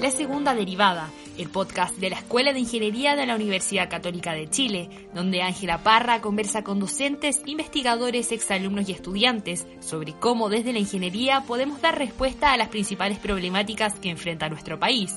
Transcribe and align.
La 0.00 0.10
segunda 0.12 0.54
derivada, 0.54 1.10
el 1.36 1.48
podcast 1.48 1.96
de 1.96 2.10
la 2.10 2.16
Escuela 2.16 2.52
de 2.52 2.60
Ingeniería 2.60 3.16
de 3.16 3.26
la 3.26 3.34
Universidad 3.34 3.90
Católica 3.90 4.32
de 4.34 4.48
Chile, 4.48 4.88
donde 5.14 5.42
Ángela 5.42 5.82
Parra 5.82 6.20
conversa 6.20 6.62
con 6.62 6.78
docentes, 6.78 7.42
investigadores, 7.46 8.30
exalumnos 8.30 8.88
y 8.88 8.92
estudiantes 8.92 9.66
sobre 9.80 10.12
cómo 10.12 10.48
desde 10.48 10.72
la 10.72 10.78
ingeniería 10.78 11.42
podemos 11.42 11.80
dar 11.80 11.98
respuesta 11.98 12.52
a 12.52 12.56
las 12.56 12.68
principales 12.68 13.18
problemáticas 13.18 13.98
que 13.98 14.10
enfrenta 14.10 14.48
nuestro 14.48 14.78
país. 14.78 15.16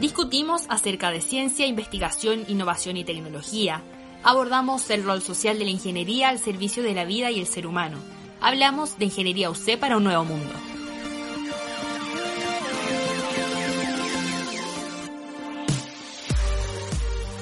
Discutimos 0.00 0.64
acerca 0.68 1.10
de 1.10 1.20
ciencia, 1.20 1.66
investigación, 1.66 2.44
innovación 2.48 2.96
y 2.96 3.04
tecnología. 3.04 3.82
Abordamos 4.24 4.90
el 4.90 5.04
rol 5.04 5.22
social 5.22 5.58
de 5.58 5.64
la 5.64 5.70
ingeniería 5.70 6.28
al 6.28 6.38
servicio 6.38 6.82
de 6.82 6.92
la 6.92 7.04
vida 7.04 7.30
y 7.30 7.38
el 7.38 7.46
ser 7.46 7.66
humano. 7.66 7.98
Hablamos 8.40 8.98
de 8.98 9.06
ingeniería 9.06 9.48
UC 9.50 9.78
para 9.78 9.96
un 9.96 10.04
nuevo 10.04 10.24
mundo. 10.24 10.52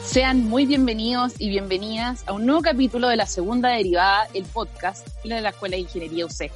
Sean 0.04 0.48
muy 0.48 0.66
bienvenidos 0.66 1.34
y 1.38 1.48
bienvenidas 1.48 2.24
a 2.26 2.32
un 2.32 2.46
nuevo 2.46 2.62
capítulo 2.62 3.08
de 3.08 3.16
la 3.16 3.26
segunda 3.26 3.70
derivada, 3.70 4.28
el 4.34 4.44
podcast 4.44 5.06
de 5.24 5.40
la 5.40 5.50
Escuela 5.50 5.76
de 5.76 5.82
Ingeniería 5.82 6.26
UC. 6.26 6.50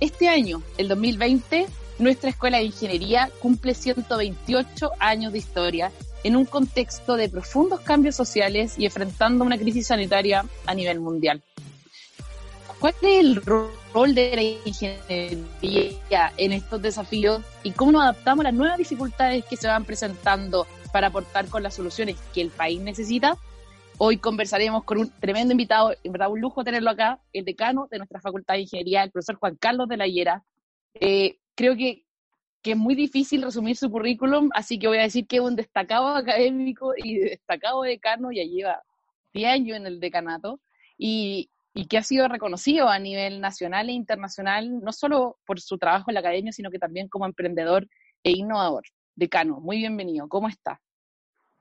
Este 0.00 0.28
año, 0.28 0.62
el 0.76 0.88
2020, 0.88 1.66
nuestra 1.98 2.30
Escuela 2.30 2.58
de 2.58 2.64
Ingeniería 2.64 3.30
cumple 3.40 3.74
128 3.74 4.90
años 4.98 5.32
de 5.32 5.38
historia 5.38 5.92
en 6.24 6.36
un 6.36 6.46
contexto 6.46 7.16
de 7.16 7.28
profundos 7.28 7.80
cambios 7.80 8.16
sociales 8.16 8.74
y 8.76 8.86
enfrentando 8.86 9.44
una 9.44 9.58
crisis 9.58 9.86
sanitaria 9.86 10.44
a 10.66 10.74
nivel 10.74 10.98
mundial. 10.98 11.42
¿Cuál 12.80 12.94
es 13.02 13.20
el 13.20 13.36
rol 13.36 14.14
de 14.14 14.34
la 14.34 14.42
ingeniería 14.42 16.32
en 16.36 16.52
estos 16.52 16.82
desafíos 16.82 17.42
y 17.62 17.70
cómo 17.70 17.92
nos 17.92 18.02
adaptamos 18.02 18.44
a 18.44 18.48
las 18.48 18.54
nuevas 18.54 18.78
dificultades 18.78 19.44
que 19.44 19.56
se 19.56 19.68
van 19.68 19.84
presentando 19.84 20.66
para 20.92 21.06
aportar 21.06 21.46
con 21.46 21.62
las 21.62 21.74
soluciones 21.74 22.16
que 22.34 22.40
el 22.40 22.50
país 22.50 22.80
necesita? 22.80 23.38
Hoy 23.96 24.16
conversaremos 24.18 24.84
con 24.84 24.98
un 24.98 25.10
tremendo 25.20 25.52
invitado, 25.52 25.94
en 26.02 26.12
verdad 26.12 26.30
un 26.30 26.40
lujo 26.40 26.64
tenerlo 26.64 26.90
acá, 26.90 27.20
el 27.32 27.44
decano 27.44 27.86
de 27.90 27.98
nuestra 27.98 28.20
Facultad 28.20 28.54
de 28.54 28.62
Ingeniería, 28.62 29.04
el 29.04 29.10
profesor 29.10 29.36
Juan 29.36 29.56
Carlos 29.56 29.88
de 29.88 29.96
la 29.96 30.06
Hiera. 30.06 30.42
Eh, 30.94 31.38
creo 31.54 31.76
que, 31.76 32.03
que 32.64 32.70
es 32.72 32.78
muy 32.78 32.94
difícil 32.94 33.42
resumir 33.42 33.76
su 33.76 33.90
currículum, 33.90 34.48
así 34.54 34.78
que 34.78 34.88
voy 34.88 34.96
a 34.96 35.02
decir 35.02 35.26
que 35.26 35.36
es 35.36 35.42
un 35.42 35.54
destacado 35.54 36.08
académico 36.08 36.94
y 36.96 37.18
destacado 37.18 37.82
decano, 37.82 38.32
ya 38.32 38.42
lleva 38.42 38.82
10 39.34 39.52
años 39.52 39.76
en 39.76 39.86
el 39.86 40.00
decanato, 40.00 40.60
y, 40.96 41.50
y 41.74 41.86
que 41.86 41.98
ha 41.98 42.02
sido 42.02 42.26
reconocido 42.26 42.88
a 42.88 42.98
nivel 42.98 43.42
nacional 43.42 43.90
e 43.90 43.92
internacional, 43.92 44.80
no 44.80 44.92
solo 44.92 45.36
por 45.44 45.60
su 45.60 45.76
trabajo 45.76 46.06
en 46.08 46.14
la 46.14 46.20
academia, 46.20 46.52
sino 46.52 46.70
que 46.70 46.78
también 46.78 47.08
como 47.08 47.26
emprendedor 47.26 47.86
e 48.22 48.30
innovador. 48.30 48.84
Decano, 49.14 49.60
muy 49.60 49.76
bienvenido, 49.76 50.26
¿cómo 50.26 50.48
está? 50.48 50.80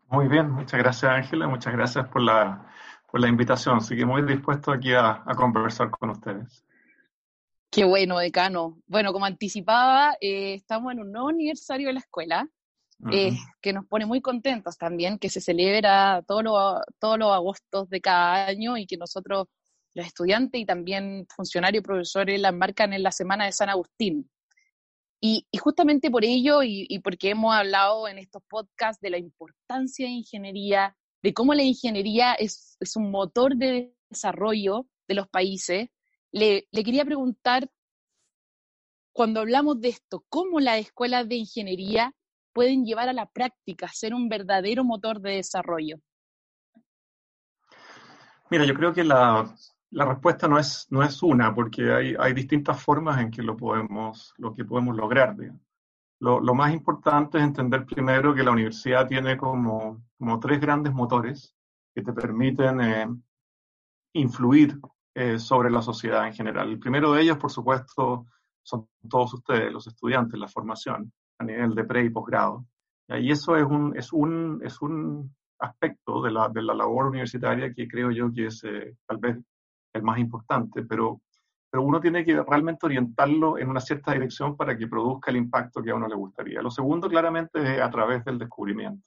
Muy 0.08 0.30
bien, 0.30 0.52
muchas 0.52 0.80
gracias 0.80 1.12
Ángela, 1.12 1.48
muchas 1.48 1.74
gracias 1.74 2.08
por 2.08 2.22
la, 2.22 2.66
por 3.12 3.20
la 3.20 3.28
invitación, 3.28 3.80
así 3.80 3.98
que 3.98 4.06
muy 4.06 4.22
dispuesto 4.22 4.72
aquí 4.72 4.94
a, 4.94 5.22
a 5.26 5.36
conversar 5.36 5.90
con 5.90 6.12
ustedes. 6.12 6.64
Qué 7.74 7.86
bueno, 7.86 8.20
decano. 8.20 8.78
Bueno, 8.86 9.12
como 9.14 9.26
anticipaba, 9.26 10.16
eh, 10.22 10.54
estamos 10.54 10.94
en 10.94 11.00
un 11.00 11.12
nuevo 11.12 11.30
aniversario 11.30 11.88
de 11.88 11.94
la 11.94 12.02
escuela, 12.02 12.48
eh, 13.12 13.32
que 13.62 13.74
nos 13.74 13.88
pone 13.88 14.06
muy 14.06 14.22
contentos 14.22 14.78
también, 14.78 15.18
que 15.18 15.30
se 15.30 15.42
celebra 15.42 16.24
todos 16.28 16.44
los 16.44 16.82
todos 17.00 17.18
los 17.18 17.32
agostos 17.32 17.90
de 17.90 18.00
cada 18.00 18.46
año 18.46 18.78
y 18.78 18.86
que 18.86 18.96
nosotros, 18.96 19.48
los 19.96 20.06
estudiantes 20.06 20.62
y 20.62 20.66
también 20.66 21.26
funcionarios 21.36 21.82
y 21.82 21.84
profesores, 21.84 22.40
la 22.40 22.52
marcan 22.52 22.94
en 22.94 23.02
la 23.02 23.12
Semana 23.12 23.46
de 23.46 23.52
San 23.52 23.70
Agustín. 23.70 24.30
Y, 25.20 25.48
y 25.50 25.58
justamente 25.58 26.12
por 26.12 26.24
ello, 26.24 26.62
y, 26.62 26.86
y, 26.88 27.00
porque 27.00 27.32
hemos 27.32 27.56
hablado 27.56 28.08
en 28.08 28.20
estos 28.20 28.44
podcasts 28.48 29.02
de 29.02 29.10
la 29.10 29.18
importancia 29.18 30.06
de 30.06 30.12
ingeniería, 30.12 30.96
de 31.24 31.34
cómo 31.34 31.56
la 31.56 31.64
ingeniería 31.64 32.36
es, 32.36 32.78
es 32.80 32.96
un 32.96 33.10
motor 33.10 33.56
de 33.56 33.96
desarrollo 34.10 34.86
de 35.08 35.16
los 35.16 35.28
países, 35.28 35.90
le, 36.34 36.68
quería 36.72 37.06
preguntar, 37.06 37.70
cuando 39.14 39.40
hablamos 39.40 39.80
de 39.80 39.90
esto, 39.90 40.26
¿cómo 40.30 40.60
las 40.60 40.80
escuelas 40.80 41.30
de 41.30 41.36
ingeniería 41.36 42.14
pueden 42.52 42.84
llevar 42.86 43.08
a 43.08 43.14
la 43.14 43.28
práctica, 43.28 43.88
ser 43.88 44.14
un 44.14 44.28
verdadero 44.28 44.84
motor 44.84 45.22
de 45.22 45.36
desarrollo? 45.36 45.98
Mira, 48.50 48.66
yo 48.66 48.74
creo 48.74 48.94
que 48.94 49.04
la, 49.04 49.56
la 49.92 50.06
respuesta 50.06 50.48
no 50.48 50.58
es, 50.60 50.88
no 50.90 51.04
es 51.04 51.22
una, 51.22 51.54
porque 51.54 51.92
hay, 51.92 52.16
hay, 52.20 52.34
distintas 52.34 52.82
formas 52.82 53.20
en 53.20 53.32
que 53.32 53.42
lo 53.42 53.56
podemos, 53.56 54.34
lo 54.38 54.54
que 54.54 54.66
podemos 54.66 54.96
lograr. 54.96 55.36
Lo, 56.20 56.40
lo, 56.40 56.54
más 56.54 56.74
importante 56.74 57.38
es 57.38 57.44
entender 57.44 57.86
primero 57.86 58.34
que 58.34 58.44
la 58.44 58.52
universidad 58.52 59.08
tiene 59.08 59.38
como, 59.38 60.04
como 60.18 60.40
tres 60.40 60.60
grandes 60.60 60.94
motores 60.94 61.56
que 61.94 62.02
te 62.02 62.14
permiten 62.14 62.82
eh, 62.82 63.08
influir 64.14 64.80
eh, 65.16 65.40
sobre 65.40 65.70
la 65.70 65.82
sociedad 65.82 66.26
en 66.28 66.34
general. 66.34 66.70
El 66.70 66.80
primero 66.80 67.14
de 67.14 67.22
ellos, 67.22 67.38
por 67.38 67.52
supuesto, 67.52 68.26
son 68.64 68.88
todos 69.10 69.34
ustedes, 69.34 69.72
los 69.72 69.86
estudiantes, 69.88 70.40
la 70.40 70.48
formación 70.48 71.12
a 71.40 71.44
nivel 71.44 71.76
de 71.76 71.84
pre 71.84 72.06
y 72.06 72.10
posgrado. 72.10 72.66
Y 73.10 73.32
eso 73.32 73.56
es 73.56 73.64
un, 73.64 73.96
es 73.98 74.14
un, 74.14 74.62
es 74.64 74.82
un 74.82 75.34
aspecto 75.60 76.22
de 76.22 76.32
la, 76.32 76.50
de 76.50 76.62
la 76.62 76.74
labor 76.74 77.08
universitaria 77.08 77.74
que 77.74 77.88
creo 77.88 78.12
yo 78.12 78.32
que 78.34 78.48
es 78.48 78.64
eh, 78.64 78.96
tal 79.06 79.18
vez 79.18 79.38
el 79.94 80.04
más 80.04 80.18
importante, 80.18 80.84
pero, 80.84 81.22
pero 81.70 81.84
uno 81.84 82.00
tiene 82.00 82.26
que 82.26 82.42
realmente 82.42 82.86
orientarlo 82.86 83.58
en 83.58 83.70
una 83.70 83.80
cierta 83.80 84.14
dirección 84.14 84.58
para 84.58 84.78
que 84.78 84.88
produzca 84.88 85.32
el 85.32 85.38
impacto 85.38 85.84
que 85.84 85.92
a 85.92 85.96
uno 85.96 86.08
le 86.08 86.16
gustaría. 86.16 86.62
Lo 86.62 86.72
segundo, 86.72 87.08
claramente, 87.08 87.76
es 87.76 87.82
a 87.82 87.90
través 87.90 88.26
del 88.26 88.40
descubrimiento. 88.40 89.06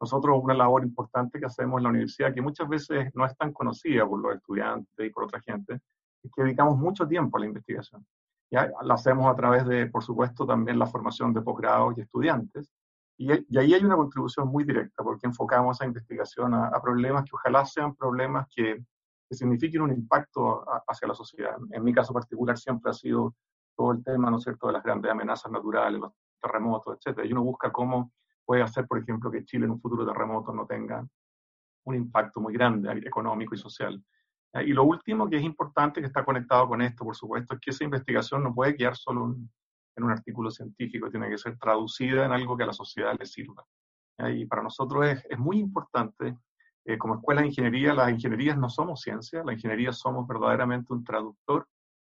Nosotros 0.00 0.38
una 0.42 0.54
labor 0.54 0.84
importante 0.84 1.38
que 1.38 1.46
hacemos 1.46 1.78
en 1.78 1.84
la 1.84 1.88
universidad, 1.90 2.34
que 2.34 2.42
muchas 2.42 2.68
veces 2.68 3.10
no 3.14 3.24
es 3.24 3.36
tan 3.36 3.52
conocida 3.52 4.06
por 4.06 4.20
los 4.20 4.34
estudiantes 4.34 5.06
y 5.06 5.10
por 5.10 5.24
otra 5.24 5.40
gente, 5.40 5.80
es 6.22 6.30
que 6.34 6.42
dedicamos 6.42 6.76
mucho 6.76 7.06
tiempo 7.06 7.36
a 7.36 7.40
la 7.40 7.46
investigación. 7.46 8.06
¿ya? 8.50 8.70
La 8.82 8.94
hacemos 8.94 9.26
a 9.32 9.34
través 9.34 9.66
de, 9.66 9.86
por 9.86 10.02
supuesto, 10.02 10.46
también 10.46 10.78
la 10.78 10.86
formación 10.86 11.32
de 11.32 11.40
posgrados 11.40 11.96
y 11.96 12.02
estudiantes. 12.02 12.70
Y, 13.18 13.32
y, 13.32 13.58
ahí 13.58 13.72
hay 13.72 13.82
una 13.82 13.96
contribución 13.96 14.48
muy 14.48 14.64
directa, 14.64 15.02
porque 15.02 15.26
enfocamos 15.26 15.78
esa 15.78 15.86
investigación 15.86 16.52
a, 16.52 16.68
a 16.68 16.82
problemas 16.82 17.24
que 17.24 17.30
ojalá 17.32 17.64
sean 17.64 17.94
problemas 17.94 18.46
que, 18.54 18.84
que 19.28 19.34
signifiquen 19.34 19.80
un 19.82 19.92
impacto 19.92 20.68
a, 20.70 20.82
hacia 20.86 21.08
la 21.08 21.14
sociedad. 21.14 21.56
En 21.70 21.82
mi 21.82 21.94
caso 21.94 22.12
particular 22.12 22.58
siempre 22.58 22.90
ha 22.90 22.94
sido 22.94 23.34
todo 23.76 23.92
el 23.92 24.04
tema, 24.04 24.30
¿no 24.30 24.38
es 24.38 24.44
cierto?, 24.44 24.66
de 24.66 24.74
las 24.74 24.82
grandes 24.82 25.10
amenazas 25.10 25.50
naturales, 25.50 26.00
los 26.00 26.12
terremotos, 26.40 26.96
etcétera. 26.96 27.26
Y 27.26 27.32
uno 27.32 27.42
busca 27.42 27.72
cómo 27.72 28.12
puede 28.46 28.62
hacer, 28.62 28.86
por 28.86 28.98
ejemplo, 28.98 29.30
que 29.30 29.44
Chile 29.44 29.66
en 29.66 29.72
un 29.72 29.80
futuro 29.80 30.06
terremoto 30.06 30.52
no 30.52 30.66
tenga 30.66 31.06
un 31.84 31.94
impacto 31.94 32.40
muy 32.40 32.54
grande 32.54 32.90
económico 33.04 33.54
y 33.54 33.58
social. 33.58 34.02
Y 34.64 34.72
lo 34.72 34.84
último 34.84 35.28
que 35.28 35.36
es 35.36 35.42
importante, 35.42 36.00
que 36.00 36.06
está 36.06 36.24
conectado 36.24 36.66
con 36.68 36.80
esto, 36.80 37.04
por 37.04 37.14
supuesto, 37.14 37.54
es 37.54 37.60
que 37.60 37.70
esa 37.70 37.84
investigación 37.84 38.42
no 38.42 38.54
puede 38.54 38.74
quedar 38.74 38.96
solo 38.96 39.36
en 39.96 40.04
un 40.04 40.10
artículo 40.10 40.50
científico, 40.50 41.10
tiene 41.10 41.28
que 41.28 41.38
ser 41.38 41.58
traducida 41.58 42.24
en 42.24 42.32
algo 42.32 42.56
que 42.56 42.62
a 42.62 42.66
la 42.66 42.72
sociedad 42.72 43.14
le 43.18 43.26
sirva. 43.26 43.64
Y 44.18 44.46
para 44.46 44.62
nosotros 44.62 45.06
es, 45.06 45.26
es 45.28 45.38
muy 45.38 45.58
importante, 45.58 46.38
eh, 46.84 46.96
como 46.96 47.16
escuela 47.16 47.42
de 47.42 47.48
ingeniería, 47.48 47.92
las 47.92 48.10
ingenierías 48.10 48.56
no 48.56 48.70
somos 48.70 49.00
ciencia, 49.00 49.42
la 49.44 49.52
ingeniería 49.52 49.92
somos 49.92 50.26
verdaderamente 50.26 50.92
un 50.92 51.04
traductor 51.04 51.68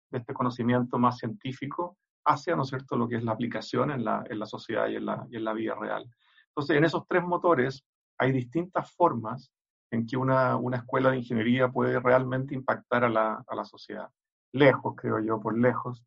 de 0.10 0.20
este 0.20 0.34
conocimiento 0.34 0.98
más 0.98 1.18
científico 1.18 1.98
hacia, 2.26 2.56
¿no 2.56 2.64
es 2.64 2.70
cierto?, 2.70 2.96
lo 2.98 3.08
que 3.08 3.18
es 3.18 3.24
la 3.24 3.34
aplicación 3.34 3.92
en 3.92 4.04
la, 4.04 4.24
en 4.30 4.40
la 4.40 4.46
sociedad 4.46 4.88
y 4.88 4.96
en 4.96 5.06
la, 5.06 5.28
y 5.30 5.38
en 5.38 5.44
la 5.44 5.54
vida 5.54 5.76
real. 5.76 6.10
Entonces, 6.52 6.78
en 6.78 6.84
esos 6.84 7.08
tres 7.08 7.24
motores 7.24 7.86
hay 8.18 8.32
distintas 8.32 8.94
formas 8.94 9.52
en 9.90 10.06
que 10.06 10.18
una, 10.18 10.56
una 10.56 10.78
escuela 10.78 11.12
de 11.12 11.18
ingeniería 11.18 11.70
puede 11.70 12.00
realmente 12.00 12.54
impactar 12.56 13.04
a 13.04 13.10
la, 13.10 13.44
a 13.46 13.56
la, 13.56 13.66
sociedad. 13.66 14.10
Lejos, 14.54 14.96
creo 14.96 15.20
yo, 15.20 15.40
por 15.40 15.58
lejos. 15.58 16.04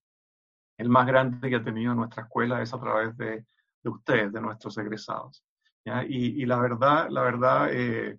El 0.78 0.88
más 0.88 1.06
grande 1.06 1.48
que 1.48 1.56
ha 1.56 1.64
tenido 1.64 1.94
nuestra 1.94 2.24
escuela 2.24 2.62
es 2.62 2.72
a 2.72 2.80
través 2.80 3.16
de, 3.16 3.46
de 3.82 3.90
ustedes, 3.90 4.32
de 4.32 4.40
nuestros 4.40 4.76
egresados. 4.78 5.44
Y, 6.08 6.42
y, 6.42 6.46
la 6.46 6.58
verdad, 6.58 7.08
la 7.10 7.22
verdad 7.22 7.68
eh, 7.70 8.18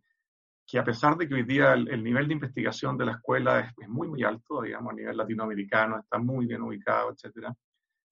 que 0.67 0.77
a 0.77 0.83
pesar 0.83 1.17
de 1.17 1.27
que 1.27 1.33
hoy 1.33 1.43
día 1.43 1.73
el, 1.73 1.87
el 1.89 2.03
nivel 2.03 2.27
de 2.27 2.35
investigación 2.35 2.95
de 2.97 3.05
la 3.05 3.13
escuela 3.13 3.59
es, 3.59 3.73
es, 3.81 3.89
muy, 3.89 4.07
muy 4.07 4.23
alto, 4.23 4.61
digamos, 4.61 4.93
a 4.93 4.95
nivel 4.95 5.17
latinoamericano, 5.17 5.99
está 5.99 6.19
muy 6.19 6.45
bien 6.45 6.61
ubicado, 6.61 7.11
etcétera, 7.11 7.55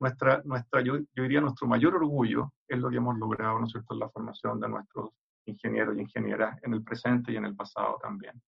nuestra, 0.04 0.42
nuestra, 0.46 0.82
yo, 0.82 0.98
yo, 1.16 1.24
diría 1.24 1.42
nuestro 1.42 1.68
mayor 1.68 1.96
orgullo 1.96 2.52
es 2.68 2.78
lo 2.78 2.90
que 2.90 2.98
hemos 2.98 3.18
logrado, 3.18 3.60
¿no 3.60 3.66
es 3.66 3.72
cierto?, 3.72 3.94
en 3.94 4.00
la 4.02 4.10
formación 4.10 4.60
de 4.60 4.70
nuestros 4.70 5.12
ingenieros 5.46 5.98
y 5.98 6.02
ingenieras 6.02 6.62
en 6.64 6.74
el 6.74 6.84
presente 6.84 7.32
y 7.32 7.38
en 7.38 7.46
el 7.46 7.56
pasado 7.56 7.98
también. 8.02 8.42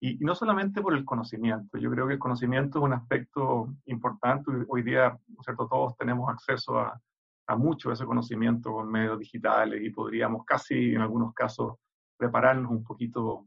Y, 0.00 0.22
y, 0.22 0.24
no 0.24 0.34
solamente 0.34 0.80
por 0.80 0.94
el 0.94 1.04
conocimiento, 1.04 1.78
yo 1.78 1.90
creo 1.90 2.06
que 2.06 2.14
el 2.14 2.18
conocimiento 2.18 2.78
es 2.78 2.84
un 2.84 2.92
aspecto 2.92 3.68
importante. 3.86 4.50
Hoy 4.68 4.82
día, 4.82 5.10
¿no 5.10 5.40
es 5.40 5.44
cierto?, 5.44 5.68
todos 5.68 5.96
tenemos 5.96 6.28
acceso 6.30 6.78
a, 6.78 7.00
a 7.48 7.56
mucho 7.56 7.90
de 7.90 7.94
ese 7.94 8.04
conocimiento 8.04 8.72
con 8.72 8.90
medios 8.90 9.18
digitales 9.18 9.82
y 9.82 9.90
podríamos 9.90 10.44
casi, 10.44 10.94
en 10.94 11.02
algunos 11.02 11.32
casos, 11.34 11.74
prepararnos 12.16 12.70
un 12.70 12.82
poquito 12.82 13.46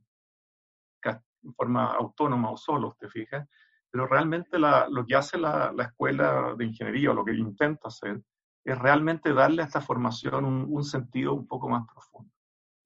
en 1.41 1.53
forma 1.53 1.93
autónoma 1.93 2.51
o 2.51 2.57
solo, 2.57 2.95
te 2.99 3.09
fijas, 3.09 3.47
pero 3.91 4.07
realmente 4.07 4.59
lo 4.59 5.05
que 5.05 5.15
hace 5.15 5.37
la, 5.37 5.73
escuela 5.79 6.53
de 6.57 6.65
ingeniería 6.65 7.11
o 7.11 7.13
lo 7.13 7.25
que 7.25 7.33
intenta 7.33 7.87
hacer 7.87 8.21
es 8.63 8.77
realmente 8.77 9.33
darle 9.33 9.63
a 9.63 9.65
esta 9.65 9.81
formación 9.81 10.45
un, 10.45 10.83
sentido 10.83 11.33
un 11.33 11.47
poco 11.47 11.69
más 11.69 11.85
profundo. 11.91 12.31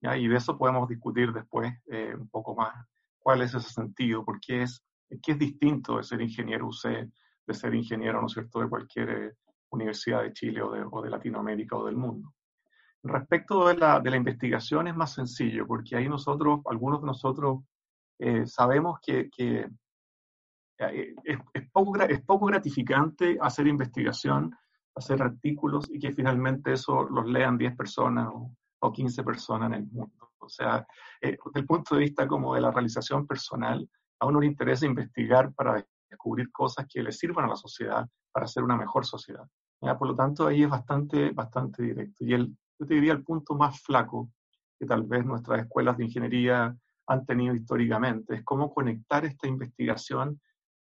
Y 0.02 0.28
de 0.28 0.36
eso 0.36 0.58
podemos 0.58 0.88
discutir 0.88 1.32
después 1.32 1.74
eh, 1.88 2.14
un 2.16 2.30
poco 2.30 2.56
más 2.56 2.74
cuál 3.20 3.42
es 3.42 3.54
ese 3.54 3.70
sentido, 3.70 4.24
por 4.24 4.40
qué 4.40 4.64
es, 4.64 4.84
qué 5.22 5.32
es 5.32 5.40
distinto 5.40 5.98
de 5.98 6.04
ser 6.04 6.22
ingeniero 6.22 6.68
UC, 6.68 7.10
de 7.48 7.54
ser 7.54 7.74
ingeniero, 7.74 8.20
¿no 8.20 8.28
es 8.28 8.34
cierto?, 8.34 8.60
de 8.60 8.70
cualquier 8.70 9.10
eh, 9.10 9.34
universidad 9.70 10.24
de 10.24 10.34
Chile 10.34 10.62
o 10.62 10.72
de, 10.72 10.84
o 10.90 11.02
de, 11.02 11.10
Latinoamérica 11.10 11.78
o 11.78 11.86
del 11.86 11.96
mundo. 11.96 12.34
Respecto 13.02 13.68
de 13.68 13.76
la, 13.76 14.00
de 14.00 14.12
la, 14.12 14.18
investigación 14.18 14.88
es 14.88 14.96
más 14.96 15.14
sencillo, 15.14 15.66
porque 15.68 15.96
ahí 15.96 16.08
nosotros, 16.08 16.62
algunos 16.66 17.02
de 17.02 17.08
nosotros, 17.08 17.64
eh, 18.20 18.46
sabemos 18.46 19.00
que, 19.02 19.30
que 19.30 19.70
es, 20.90 21.16
es, 21.54 21.70
poco, 21.72 21.96
es 22.02 22.22
poco 22.22 22.46
gratificante 22.48 23.38
hacer 23.42 23.68
investigación, 23.68 24.56
hacer 24.96 25.22
artículos 25.22 25.90
y 25.90 26.00
que 26.00 26.12
finalmente 26.12 26.74
eso 26.74 27.04
los 27.04 27.26
lean 27.28 27.58
10 27.58 27.76
personas 27.76 28.30
o, 28.34 28.56
o 28.80 28.92
15 28.92 29.24
personas 29.24 29.68
en 29.68 29.74
el 29.76 29.86
mundo. 29.88 30.32
O 30.40 30.50
sea, 30.50 30.86
eh, 31.22 31.38
desde 31.46 31.60
el 31.60 31.66
punto 31.66 31.96
de 31.96 32.02
vista 32.02 32.28
como 32.28 32.54
de 32.56 32.62
la 32.62 32.72
realización 32.72 33.26
personal, 33.26 33.90
a 34.20 34.26
uno 34.26 34.40
le 34.40 34.48
interesa 34.48 34.86
investigar 34.86 35.54
para 35.54 35.86
descubrir 36.10 36.52
cosas 36.52 36.86
que 36.90 37.02
le 37.02 37.12
sirvan 37.12 37.46
a 37.46 37.50
la 37.50 37.56
sociedad 37.56 38.08
para 38.32 38.48
ser 38.48 38.64
una 38.64 38.76
mejor 38.76 39.06
sociedad. 39.06 39.48
Por 39.80 40.08
lo 40.08 40.16
tanto, 40.16 40.48
ahí 40.48 40.64
es 40.64 40.70
bastante, 40.70 41.32
bastante 41.32 41.84
directo. 41.84 42.24
Y 42.24 42.34
el, 42.34 42.56
yo 42.80 42.86
te 42.86 42.94
diría 42.94 43.12
el 43.12 43.24
punto 43.24 43.56
más 43.56 43.82
flaco 43.82 44.32
que 44.80 44.86
tal 44.86 45.04
vez 45.04 45.26
nuestras 45.26 45.62
escuelas 45.62 45.98
de 45.98 46.06
ingeniería 46.06 46.76
han 47.08 47.26
tenido 47.26 47.54
históricamente, 47.54 48.36
es 48.36 48.44
cómo 48.46 48.74
conectar 48.74 49.26
esta 49.26 49.46
investigación 49.48 50.40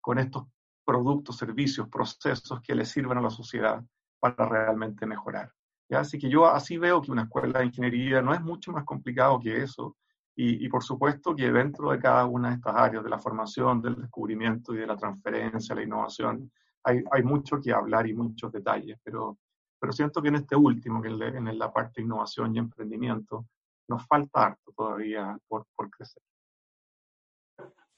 con 0.09 0.19
estos 0.19 0.47
productos, 0.87 1.37
servicios, 1.37 1.87
procesos 1.91 2.63
que 2.63 2.75
le 2.75 2.87
sirvan 2.87 3.19
a 3.19 3.21
la 3.21 3.29
sociedad 3.29 3.85
para 4.19 4.49
realmente 4.49 5.05
mejorar. 5.05 5.53
Así 5.91 6.19
que 6.19 6.31
yo 6.31 6.47
así 6.47 6.79
veo 6.79 7.03
que 7.03 7.13
una 7.13 7.25
escuela 7.25 7.59
de 7.59 7.67
ingeniería 7.67 8.23
no 8.23 8.33
es 8.33 8.41
mucho 8.41 8.73
más 8.73 8.85
complicado 8.87 9.39
que 9.39 9.63
eso. 9.63 9.99
Y, 10.35 10.67
por 10.71 10.83
supuesto 10.83 11.37
que 11.37 11.53
dentro 11.53 11.91
de 11.91 11.99
cada 11.99 12.25
una 12.25 12.49
de 12.49 12.55
estas 12.55 12.75
áreas, 12.75 13.05
de 13.05 13.11
la 13.11 13.19
formación, 13.19 13.83
del 13.83 13.97
descubrimiento 13.97 14.73
y 14.73 14.79
de 14.79 14.87
la 14.87 14.97
transferencia, 14.97 15.75
la 15.75 15.83
innovación, 15.83 16.51
hay, 16.85 17.05
hay 17.11 17.23
mucho 17.23 17.61
que 17.61 17.71
hablar 17.71 18.07
y 18.07 18.15
muchos 18.15 18.51
detalles. 18.51 18.99
Pero, 19.05 19.37
pero 19.79 19.93
siento 19.93 20.23
que 20.23 20.29
en 20.29 20.37
este 20.37 20.57
último, 20.57 21.03
que 21.03 21.09
en 21.09 21.59
la 21.59 21.71
parte 21.71 22.01
de 22.01 22.07
innovación 22.07 22.57
y 22.57 22.61
emprendimiento, 22.61 23.45
nos 23.89 24.07
falta 24.07 24.47
harto 24.47 24.73
todavía 24.75 25.37
por, 25.47 25.67
por 25.77 25.91
crecer. 25.91 26.23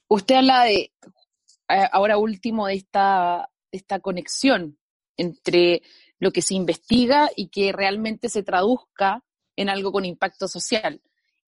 Usted 0.09 0.35
habla 0.35 0.63
de, 0.65 0.91
ahora 1.91 2.17
último, 2.17 2.67
de 2.67 2.75
esta, 2.75 3.49
esta 3.71 3.99
conexión 3.99 4.77
entre 5.17 5.81
lo 6.19 6.31
que 6.31 6.41
se 6.41 6.53
investiga 6.53 7.29
y 7.35 7.49
que 7.49 7.71
realmente 7.71 8.29
se 8.29 8.43
traduzca 8.43 9.23
en 9.55 9.69
algo 9.69 9.91
con 9.91 10.05
impacto 10.05 10.47
social. 10.47 11.01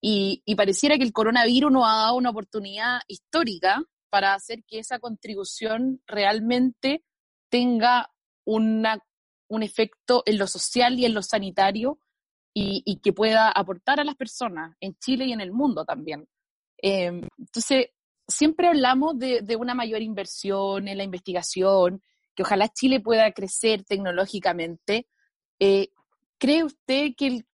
Y, 0.06 0.44
pareciera 0.56 0.98
que 0.98 1.04
el 1.04 1.14
coronavirus 1.14 1.72
nos 1.72 1.86
ha 1.86 1.96
dado 1.96 2.16
una 2.16 2.31
oportunidad 2.31 3.00
histórica 3.08 3.81
para 4.10 4.34
hacer 4.34 4.64
que 4.66 4.80
esa 4.80 5.00
contribución 5.00 6.02
realmente 6.06 7.06
tenga 7.50 8.12
una, 8.46 9.00
un 9.48 9.64
efecto 9.64 10.24
en 10.25 10.40
lo 10.40 10.48
social 10.48 11.00
y 11.00 11.06
en 11.06 11.14
lo 11.14 11.24
sanitario 11.24 12.00
y, 12.54 13.00
que 13.02 13.14
pueda 13.14 13.50
aportar 13.50 14.00
a 14.00 14.04
las 14.04 14.16
personas 14.16 14.75
en 14.81 14.96
Chile 14.96 15.25
y 15.25 15.34
en 15.34 15.42
el 15.42 15.52
mundo 15.52 15.86
también. 15.86 16.28
Em, 16.78 17.22
entonces, 17.38 17.88
siempre 18.28 18.68
hablamos 18.68 19.18
de, 19.18 19.56
una 19.58 19.74
mayor 19.74 20.02
inversión 20.02 20.88
en 20.88 20.98
la 20.98 21.04
investigación, 21.04 22.02
que 22.36 22.44
ojalá 22.44 22.68
Chile 22.70 23.00
pueda 23.00 23.31
crecer 23.31 23.84
tecnológicamente. 23.84 25.08
Eh, 25.60 25.90
¿Cree 26.38 26.64
usted 26.64 27.12
que, 27.18 27.46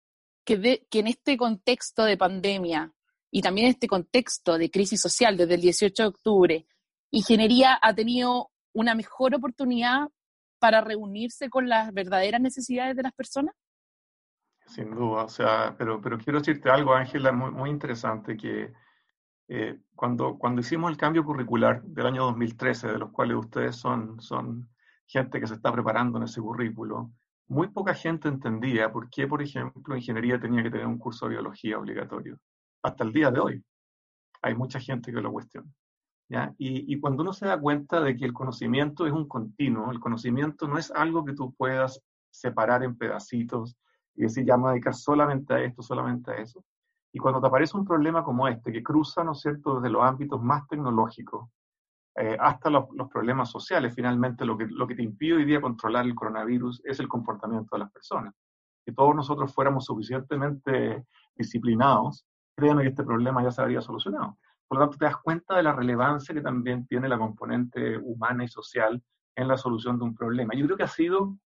que, 0.44 0.86
en 0.92 1.06
este 1.06 1.36
contexto 1.36 2.04
de 2.04 2.16
pandemia 2.16 2.92
y 3.30 3.42
también 3.42 3.66
en 3.66 3.72
este 3.72 3.88
contexto 3.88 4.56
de 4.56 4.70
crisis 4.70 5.00
social 5.00 5.36
desde 5.36 5.54
el 5.54 5.60
18 5.60 6.02
de 6.02 6.08
octubre, 6.08 6.66
ingeniería 7.10 7.78
ha 7.80 7.94
tenido 7.94 8.50
una 8.72 8.94
mejor 8.94 9.34
oportunidad 9.34 10.08
para 10.58 10.80
reunirse 10.80 11.50
con 11.50 11.68
las 11.68 11.92
verdaderas 11.92 12.40
necesidades 12.40 12.96
de 12.96 13.02
las 13.02 13.12
personas? 13.12 13.54
Sin 14.66 14.90
duda, 14.90 15.24
o 15.24 15.28
sea, 15.28 15.74
pero, 15.78 16.00
pero 16.00 16.18
quiero 16.18 16.40
decirte 16.40 16.70
algo, 16.70 16.94
Ángela, 16.94 17.32
muy, 17.32 17.50
muy 17.50 17.70
interesante, 17.70 18.36
que 18.36 18.72
eh, 19.48 19.78
cuando, 19.94 20.36
cuando 20.38 20.60
hicimos 20.60 20.90
el 20.90 20.96
cambio 20.96 21.24
curricular 21.24 21.82
del 21.82 22.06
año 22.06 22.24
2013, 22.24 22.88
de 22.88 22.98
los 22.98 23.10
cuales 23.10 23.36
ustedes 23.38 23.76
son, 23.76 24.20
son 24.20 24.68
gente 25.06 25.40
que 25.40 25.46
se 25.46 25.54
está 25.54 25.72
preparando 25.72 26.18
en 26.18 26.24
ese 26.24 26.40
currículo, 26.40 27.10
muy 27.48 27.68
poca 27.68 27.94
gente 27.94 28.28
entendía 28.28 28.92
por 28.92 29.08
qué, 29.08 29.26
por 29.26 29.40
ejemplo, 29.40 29.96
ingeniería 29.96 30.38
tenía 30.38 30.62
que 30.62 30.70
tener 30.70 30.86
un 30.86 30.98
curso 30.98 31.26
de 31.26 31.32
biología 31.32 31.78
obligatorio. 31.78 32.38
Hasta 32.82 33.04
el 33.04 33.12
día 33.12 33.30
de 33.30 33.40
hoy 33.40 33.64
hay 34.42 34.54
mucha 34.54 34.78
gente 34.78 35.12
que 35.12 35.20
lo 35.20 35.32
cuestiona. 35.32 35.68
Y, 36.58 36.92
y, 36.92 37.00
cuando 37.00 37.22
uno 37.22 37.32
se 37.32 37.46
da 37.46 37.58
cuenta 37.58 38.02
de 38.02 38.14
que 38.14 38.26
el 38.26 38.34
conocimiento 38.34 39.06
es 39.06 39.14
un 39.14 39.26
continuo, 39.26 39.90
el 39.90 39.98
conocimiento 39.98 40.68
no 40.68 40.76
es 40.76 40.90
algo 40.90 41.24
que 41.24 41.32
tú 41.32 41.54
puedas 41.54 42.02
separar 42.30 42.82
en 42.84 42.98
pedacitos 42.98 43.78
y 44.14 44.22
decir, 44.22 44.44
ya 44.44 44.58
me 44.58 44.68
dedicar 44.68 44.94
solamente 44.94 45.54
a 45.54 45.60
esto, 45.60 45.82
solamente 45.82 46.32
a 46.32 46.34
eso, 46.34 46.62
y 47.12 47.18
cuando 47.18 47.40
te 47.40 47.46
aparece 47.46 47.76
un 47.76 47.86
problema 47.86 48.22
como 48.22 48.48
este, 48.48 48.72
que 48.72 48.82
cruza, 48.82 49.24
¿no 49.24 49.32
es 49.32 49.40
cierto?, 49.40 49.76
desde 49.76 49.90
los 49.90 50.02
ámbitos 50.02 50.42
más 50.42 50.66
tecnológicos 50.68 51.48
eh, 52.16 52.36
hasta 52.38 52.68
los, 52.68 52.86
problemas 53.10 53.50
sociales, 53.50 53.94
finalmente 53.94 54.44
lo 54.44 54.58
que, 54.58 54.66
lo 54.66 54.86
que 54.86 54.94
te 54.94 55.02
impide 55.02 55.34
hoy 55.34 55.44
día 55.44 55.60
controlar 55.60 56.04
el 56.04 56.14
coronavirus 56.14 56.82
es 56.84 57.00
el 57.00 57.08
comportamiento 57.08 57.76
de 57.76 57.80
las 57.80 57.92
personas. 57.92 58.34
Si 58.84 58.92
todos 58.92 59.14
nosotros 59.14 59.54
fuéramos 59.54 59.84
suficientemente 59.84 61.04
disciplinados, 61.34 62.26
créanme 62.56 62.82
que 62.82 62.88
este 62.88 63.04
problema 63.04 63.42
ya 63.42 63.52
se 63.52 63.62
habría 63.62 63.80
solucionado. 63.80 64.36
Por 64.66 64.78
lo 64.78 64.84
tanto, 64.84 64.98
te 64.98 65.04
das 65.04 65.16
cuenta 65.18 65.56
de 65.56 65.62
la 65.62 65.72
relevancia 65.72 66.34
que 66.34 66.40
también 66.40 66.86
tiene 66.86 67.08
la 67.08 67.18
componente 67.18 67.96
humana 67.98 68.44
y 68.44 68.48
social 68.48 69.02
en 69.36 69.48
la 69.48 69.56
solución 69.56 69.98
de 69.98 70.04
un 70.04 70.14
problema. 70.14 70.54
Yo 70.54 70.66
creo 70.66 70.76
que 70.76 70.82
ha 70.82 70.88
sido, 70.88 71.38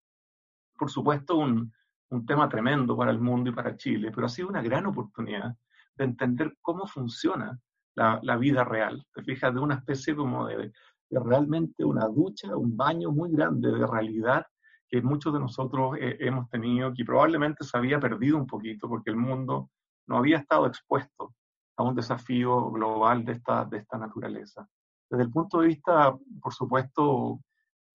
por 0.78 0.90
supuesto, 0.90 1.36
un, 1.36 1.74
un 2.12 2.26
tema 2.26 2.48
tremendo 2.50 2.96
para 2.96 3.12
el 3.12 3.20
mundo 3.20 3.50
y 3.50 3.54
para 3.54 3.76
Chile, 3.78 4.12
pero 4.14 4.28
ha 4.28 4.30
sido 4.30 4.50
una 4.50 4.62
gran 4.62 4.86
oportunidad 4.86 5.56
de 5.96 6.04
entender 6.04 6.58
cómo 6.62 6.86
funciona 6.86 7.58
la, 7.96 8.38
vida 8.38 8.64
real. 8.64 9.06
Te 9.14 9.24
fijas, 9.24 9.54
de 9.54 9.60
una 9.60 9.76
especie 9.76 10.16
como 10.16 10.46
de, 10.46 10.72
de, 11.10 11.20
realmente 11.20 11.84
una 11.84 12.08
ducha, 12.08 12.56
un 12.56 12.76
baño 12.76 13.12
muy 13.12 13.32
grande 13.32 13.72
de 13.72 13.88
realidad 13.88 14.46
que 14.90 15.02
muchos 15.02 15.34
de 15.34 15.40
nosotros 15.40 15.98
eh, 16.00 16.18
hemos 16.20 16.50
tenido, 16.50 16.94
que 16.94 17.06
probablemente 17.06 17.64
se 17.64 17.78
había 17.78 18.00
perdido 18.00 18.38
un 18.38 18.46
poquito 18.46 18.90
porque 18.90 19.10
el 19.10 19.16
mundo 19.16 19.70
no 20.08 20.18
había 20.18 20.38
estado 20.38 20.68
expuesto 20.68 21.34
a 21.78 21.84
un 21.84 21.96
desafío 21.96 22.72
global 22.72 23.24
de 23.24 23.34
esta, 23.34 23.64
de 23.66 23.78
esta 23.78 23.98
naturaleza. 23.98 24.68
Desde 25.10 25.24
el 25.24 25.32
punto 25.32 25.62
de 25.62 25.68
vista, 25.68 26.14
por 26.42 26.54
supuesto, 26.54 27.40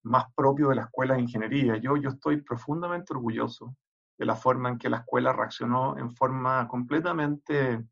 más 0.03 0.25
propio 0.35 0.69
de 0.69 0.75
la 0.75 0.83
escuela 0.83 1.15
de 1.15 1.21
ingeniería, 1.21 1.77
yo, 1.77 1.97
yo 1.97 2.09
estoy 2.09 2.41
profundamente 2.41 3.13
orgulloso 3.13 3.75
de 4.17 4.25
la 4.25 4.35
forma 4.35 4.69
en 4.69 4.77
que 4.77 4.89
la 4.89 4.97
escuela 4.97 5.31
reaccionó 5.31 5.97
en 5.97 6.11
forma 6.11 6.67
completamente, 6.67 7.85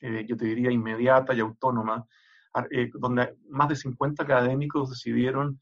eh, 0.00 0.26
yo 0.26 0.36
te 0.36 0.44
diría, 0.46 0.70
inmediata 0.70 1.34
y 1.34 1.40
autónoma, 1.40 2.06
eh, 2.70 2.90
donde 2.94 3.36
más 3.48 3.68
de 3.68 3.76
50 3.76 4.22
académicos 4.22 4.90
decidieron 4.90 5.60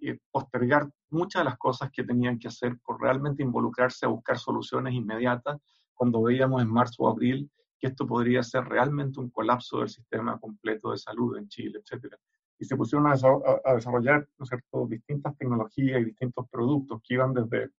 eh, 0.00 0.18
postergar 0.30 0.88
muchas 1.10 1.40
de 1.40 1.44
las 1.44 1.58
cosas 1.58 1.90
que 1.90 2.04
tenían 2.04 2.38
que 2.38 2.48
hacer 2.48 2.78
por 2.84 3.00
realmente 3.00 3.42
involucrarse 3.42 4.06
a 4.06 4.08
buscar 4.08 4.38
soluciones 4.38 4.94
inmediatas, 4.94 5.58
cuando 5.94 6.22
veíamos 6.22 6.62
en 6.62 6.70
marzo 6.70 7.02
o 7.02 7.08
abril 7.08 7.50
que 7.78 7.88
esto 7.88 8.06
podría 8.06 8.42
ser 8.42 8.64
realmente 8.64 9.20
un 9.20 9.30
colapso 9.30 9.80
del 9.80 9.88
sistema 9.88 10.38
completo 10.38 10.90
de 10.90 10.98
salud 10.98 11.36
en 11.36 11.48
Chile, 11.48 11.80
etc. 11.80 12.14
Y 12.58 12.64
se 12.64 12.76
pusieron 12.76 13.06
a, 13.06 13.74
desarrollar 13.74 14.26
¿no 14.38 14.86
distintas 14.86 15.36
tecnologías 15.36 16.00
y 16.00 16.04
distintos 16.06 16.48
productos 16.50 17.00
que 17.02 17.14
iban 17.14 17.32
desde 17.32 17.70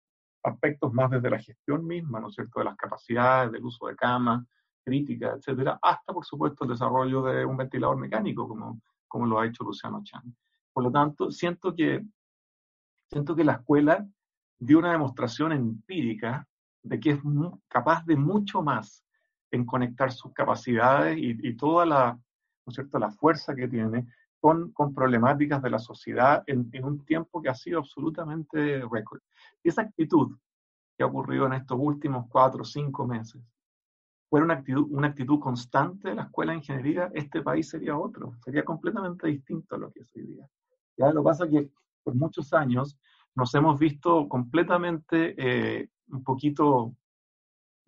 aspectos 0.43 0.93
más 0.93 1.09
desde 1.11 1.29
la 1.29 1.39
gestión 1.39 1.85
misma, 1.85 2.19
¿no 2.19 2.29
es 2.29 2.35
cierto?, 2.35 2.59
de 2.59 2.65
las 2.65 2.77
capacidades, 2.77 3.51
del 3.51 3.65
uso 3.65 3.87
de 3.87 3.95
camas, 3.95 4.45
críticas, 4.83 5.37
etcétera, 5.37 5.79
hasta, 5.81 6.13
por 6.13 6.25
supuesto, 6.25 6.63
el 6.63 6.71
desarrollo 6.71 7.21
de 7.23 7.45
un 7.45 7.57
ventilador 7.57 7.97
mecánico, 7.97 8.47
como, 8.47 8.81
como 9.07 9.25
lo 9.25 9.39
ha 9.39 9.45
hecho 9.45 9.63
Luciano 9.63 10.01
Chan. 10.03 10.35
Por 10.73 10.83
lo 10.83 10.91
tanto, 10.91 11.31
siento 11.31 11.75
que, 11.75 12.05
siento 13.09 13.35
que 13.35 13.43
la 13.43 13.53
escuela 13.53 14.07
dio 14.57 14.79
una 14.79 14.91
demostración 14.91 15.51
empírica 15.51 16.47
de 16.83 16.99
que 16.99 17.11
es 17.11 17.19
capaz 17.67 18.05
de 18.05 18.15
mucho 18.15 18.61
más 18.61 19.03
en 19.51 19.65
conectar 19.65 20.11
sus 20.11 20.33
capacidades 20.33 21.17
y, 21.19 21.55
toda 21.55 21.85
la, 21.85 22.13
¿no 22.13 22.69
es 22.69 22.75
cierto?, 22.75 22.99
la 22.99 23.11
fuerza 23.11 23.55
que 23.55 23.67
tiene 23.67 24.05
con, 24.39 24.71
con 24.71 24.93
problemáticas 24.93 25.61
de 25.61 25.69
la 25.69 25.79
sociedad 25.79 26.43
en, 26.47 26.69
en, 26.71 26.85
un 26.85 27.05
tiempo 27.05 27.41
que 27.41 27.49
ha 27.49 27.55
sido 27.55 27.79
absolutamente 27.79 28.81
récord. 28.91 29.21
Y 29.63 29.69
esa 29.69 29.81
actitud 29.83 30.37
que 30.97 31.03
ha 31.03 31.07
ocurrido 31.07 31.45
en 31.45 31.53
estos 31.53 31.77
últimos 31.79 32.25
cuatro 32.29 32.61
o 32.61 32.65
cinco 32.65 33.05
meses 33.05 33.41
fuera 34.29 34.45
una 34.45 34.55
actitud, 34.55 34.87
una 34.91 35.07
actitud 35.07 35.39
constante 35.39 36.09
de 36.09 36.15
la 36.15 36.23
escuela 36.23 36.51
de 36.51 36.59
ingeniería, 36.59 37.09
este 37.13 37.41
país 37.41 37.67
sería 37.67 37.97
otro, 37.97 38.35
sería 38.43 38.63
completamente 38.63 39.27
distinto 39.27 39.75
a 39.75 39.79
lo 39.79 39.91
que 39.91 40.01
es 40.01 40.15
hoy 40.15 40.23
día. 40.23 40.47
Ya 40.97 41.11
lo 41.11 41.23
pasa 41.23 41.49
que 41.49 41.69
por 42.03 42.15
muchos 42.15 42.53
años 42.53 42.97
nos 43.35 43.53
hemos 43.55 43.79
visto 43.79 44.27
completamente 44.29 45.35
eh, 45.37 45.89
un 46.09 46.23
poquito, 46.23 46.95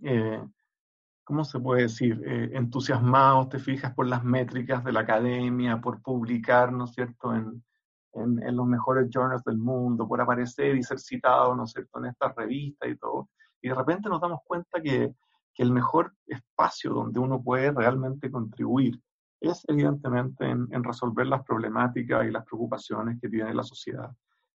eh, 0.02 0.44
¿cómo 1.32 1.46
se 1.46 1.60
puede 1.60 1.84
decir? 1.84 2.22
Eh, 2.26 2.52
entusiasmados, 2.54 3.50
te 3.50 3.60
fijas, 3.60 3.94
por 3.94 4.06
las 4.06 4.24
métricas 4.24 4.84
de 4.84 4.92
la 4.92 5.00
academia, 5.00 5.80
por 5.80 6.02
publicar, 6.02 6.72
¿no 6.74 6.86
es 6.86 6.92
cierto?, 6.92 7.34
en, 7.34 7.64
en, 8.14 8.44
en, 8.44 8.56
los 8.56 8.68
mejores 8.68 9.10
journals 9.10 9.44
del 9.44 9.58
mundo, 9.58 10.08
por 10.08 10.20
aparecer 10.20 10.76
y 10.76 10.84
ser 10.84 11.00
citado, 11.00 11.56
¿no 11.56 11.64
es 11.64 11.72
cierto?, 11.72 12.00
en 12.00 12.08
estas 12.08 12.36
revistas 12.36 12.90
y 12.90 12.98
todo. 12.98 13.30
Y 13.62 13.70
de 13.70 13.76
repente 13.76 14.10
nos 14.10 14.20
damos 14.20 14.42
cuenta 14.46 14.82
que 14.82 15.14
que 15.54 15.64
el 15.64 15.72
mejor 15.72 16.14
espacio 16.28 16.94
donde 16.94 17.20
uno 17.20 17.42
puede 17.42 17.72
realmente 17.72 18.32
contribuir 18.32 19.00
es 19.40 19.64
evidentemente 19.68 20.46
en, 20.46 20.84
resolver 20.84 21.26
las 21.26 21.44
problemáticas 21.44 22.26
y 22.26 22.32
las 22.32 22.46
preocupaciones 22.46 23.20
que 23.20 23.28
tiene 23.28 23.54
la 23.54 23.64
sociedad. 23.64 24.12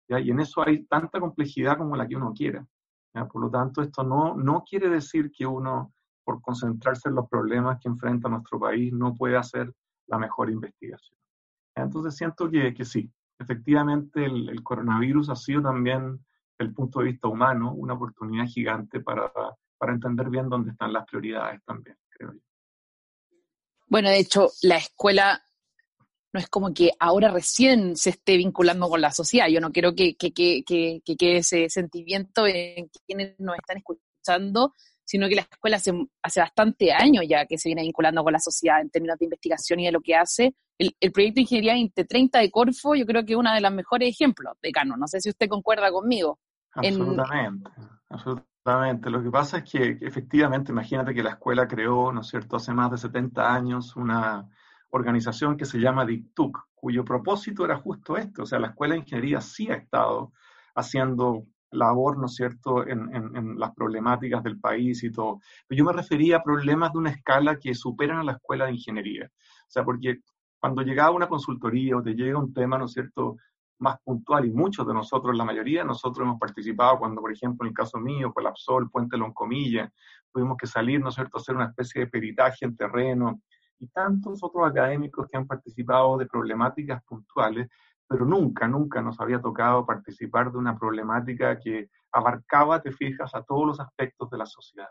Y 0.07 0.29
en 0.29 0.39
eso 0.39 0.61
hay 0.61 0.85
tanta 0.85 1.19
complejidad 1.19 1.77
como 1.77 1.95
la 1.95 2.07
que 2.07 2.15
uno 2.15 2.33
quiera. 2.33 2.65
Por 3.13 3.41
lo 3.41 3.49
tanto, 3.49 3.81
esto 3.81 4.03
no, 4.03 4.35
no 4.35 4.63
quiere 4.63 4.89
decir 4.89 5.31
que 5.31 5.47
uno, 5.47 5.93
por 6.25 6.41
concentrarse 6.41 7.07
en 7.07 7.15
los 7.15 7.29
problemas 7.29 7.79
que 7.79 7.87
enfrenta 7.87 8.27
nuestro 8.27 8.59
país, 8.59 8.91
no 8.91 9.13
puede 9.15 9.37
hacer 9.37 9.71
la 10.07 10.17
mejor 10.17 10.49
investigación. 10.49 11.17
Entonces 11.75 12.15
siento 12.15 12.49
que, 12.49 12.73
que 12.73 12.83
sí, 12.83 13.09
efectivamente 13.39 14.25
el, 14.25 14.61
coronavirus 14.63 15.29
ha 15.29 15.35
sido 15.35 15.61
también, 15.61 16.25
desde 16.57 16.69
el 16.69 16.73
punto 16.73 16.99
de 16.99 17.05
vista 17.05 17.27
humano, 17.27 17.73
una 17.73 17.93
oportunidad 17.93 18.45
gigante 18.47 18.99
para 18.99 19.31
para 19.77 19.93
entender 19.93 20.29
bien 20.29 20.49
dónde 20.49 20.71
están 20.71 20.93
las 20.93 21.05
prioridades 21.05 21.61
también, 21.65 21.97
creo 22.09 22.33
yo. 22.33 22.39
Bueno, 23.87 24.09
de 24.09 24.19
hecho, 24.19 24.49
la 24.63 24.77
escuela 24.77 25.43
no 26.33 26.39
es 26.39 26.49
como 26.49 26.73
que 26.73 26.91
ahora 26.99 27.31
recién 27.31 27.95
se 27.95 28.09
esté 28.09 28.35
vinculando 28.35 28.89
con 28.89 28.99
la 28.99 29.11
sociedad. 29.11 29.47
Yo 29.47 29.61
no 29.61 29.71
quiero 29.71 29.95
que, 29.95 30.15
que, 30.15 30.33
que, 30.33 30.63
que, 30.65 31.15
quede 31.15 31.37
ese 31.37 31.69
sentimiento 31.69 32.45
en 32.47 32.89
quienes 33.05 33.39
nos 33.39 33.55
están 33.57 33.77
escuchando, 33.77 34.73
sino 35.05 35.29
que 35.29 35.35
la 35.35 35.41
escuela 35.41 35.77
hace, 35.77 35.93
hace 36.21 36.39
bastante 36.41 36.91
años 36.91 37.23
ya 37.27 37.45
que 37.45 37.57
se 37.57 37.69
viene 37.69 37.83
vinculando 37.83 38.23
con 38.23 38.33
la 38.33 38.39
sociedad 38.39 38.81
en 38.81 38.89
términos 38.89 39.17
de 39.19 39.25
investigación 39.25 39.79
y 39.79 39.85
de 39.85 39.91
lo 39.91 40.01
que 40.01 40.15
hace. 40.15 40.55
El, 40.77 40.95
el 40.99 41.11
proyecto 41.11 41.35
de 41.35 41.41
Ingeniería 41.41 41.73
2030 41.73 42.39
de 42.39 42.51
Corfo 42.51 42.95
yo 42.95 43.05
creo 43.05 43.23
que 43.23 43.33
es 43.33 43.39
uno 43.39 43.53
de 43.53 43.61
los 43.61 43.71
mejores 43.71 44.09
ejemplos 44.09 44.57
de 44.61 44.71
Cano. 44.71 44.97
No 44.97 45.07
sé 45.07 45.21
si 45.21 45.29
usted 45.29 45.47
concuerda 45.47 45.89
conmigo. 45.91 46.39
Absolutamente, 46.73 47.71
absolutamente. 48.09 49.09
Lo 49.09 49.23
que 49.23 49.31
pasa 49.31 49.59
es 49.59 49.71
que 49.71 49.97
efectivamente, 50.01 50.71
imagínate 50.71 51.13
que 51.13 51.23
la 51.23 51.31
escuela 51.31 51.67
creó, 51.67 52.11
¿no 52.11 52.21
es 52.21 52.27
cierto?, 52.27 52.57
hace 52.57 52.73
más 52.73 52.91
de 52.91 52.97
70 52.97 53.53
años 53.53 53.95
una 53.95 54.49
organización 54.89 55.55
que 55.55 55.65
se 55.65 55.79
llama 55.79 56.05
DICTUC, 56.05 56.57
cuyo 56.73 57.05
propósito 57.05 57.63
era 57.63 57.77
justo 57.77 58.17
esto. 58.17 58.43
O 58.43 58.45
sea, 58.45 58.59
la 58.59 58.67
escuela 58.67 58.95
de 58.95 59.01
ingeniería 59.01 59.39
sí 59.39 59.69
ha 59.69 59.75
estado 59.75 60.33
haciendo 60.73 61.45
labor, 61.71 62.17
¿no 62.17 62.25
es 62.25 62.35
cierto?, 62.35 62.87
en, 62.87 63.13
en, 63.13 63.59
las 63.59 63.73
problemáticas 63.73 64.43
del 64.43 64.59
país 64.59 65.03
y 65.03 65.11
todo. 65.11 65.39
Pero 65.67 65.79
yo 65.79 65.85
me 65.85 65.93
refería 65.93 66.37
a 66.37 66.43
problemas 66.43 66.93
de 66.93 66.99
una 66.99 67.09
escala 67.11 67.57
que 67.57 67.73
superan 67.73 68.19
a 68.19 68.23
la 68.23 68.33
escuela 68.33 68.65
de 68.65 68.73
ingeniería. 68.73 69.25
O 69.25 69.69
sea, 69.69 69.83
porque 69.83 70.19
cuando 70.59 70.81
llegaba 70.81 71.11
una 71.11 71.27
consultoría 71.27 71.97
o 71.97 72.03
te 72.03 72.13
llega 72.13 72.39
un 72.39 72.53
tema, 72.53 72.77
¿no 72.77 72.85
es 72.85 72.93
cierto?, 72.93 73.37
más 73.77 73.97
puntual 74.03 74.45
y 74.45 74.51
muchos 74.51 74.87
de 74.87 74.93
nosotros, 74.93 75.35
la 75.35 75.43
mayoría 75.43 75.81
de 75.81 75.87
nosotros 75.87 76.25
hemos 76.25 76.39
participado 76.39 76.97
cuando, 76.97 77.21
por 77.21 77.31
ejemplo, 77.31 77.65
en 77.65 77.71
el 77.71 77.75
caso 77.75 77.99
mío, 77.99 78.33
colapsó 78.33 78.79
el 78.79 78.89
puente 78.89 79.17
Loncomilla, 79.17 79.91
tuvimos 80.31 80.57
que 80.57 80.67
salir, 80.67 81.01
¿no 81.01 81.09
es 81.09 81.15
cierto?, 81.15 81.37
hacer 81.37 81.55
una 81.55 81.65
especie 81.65 82.01
de 82.01 82.07
peritaje 82.07 82.65
en 82.65 82.75
terreno 82.75 83.41
y 83.79 83.87
tantos 83.87 84.41
otros 84.41 84.69
académicos 84.69 85.27
que 85.27 85.37
han 85.37 85.47
participado 85.47 86.17
de 86.17 86.25
problemáticas 86.25 87.03
puntuales, 87.03 87.67
pero 88.07 88.25
nunca, 88.25 88.67
nunca 88.67 89.01
nos 89.01 89.19
había 89.19 89.41
tocado 89.41 89.85
participar 89.85 90.51
de 90.51 90.57
una 90.57 90.77
problemática 90.77 91.59
que 91.59 91.89
abarcaba, 92.11 92.81
te 92.81 92.91
fijas, 92.91 93.33
a 93.35 93.43
todos 93.43 93.65
los 93.65 93.79
aspectos 93.79 94.29
de 94.29 94.37
la 94.37 94.45
sociedad. 94.45 94.89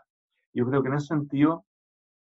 Yo 0.53 0.65
creo 0.65 0.81
que 0.81 0.89
en 0.89 0.95
ese 0.95 1.07
sentido 1.07 1.65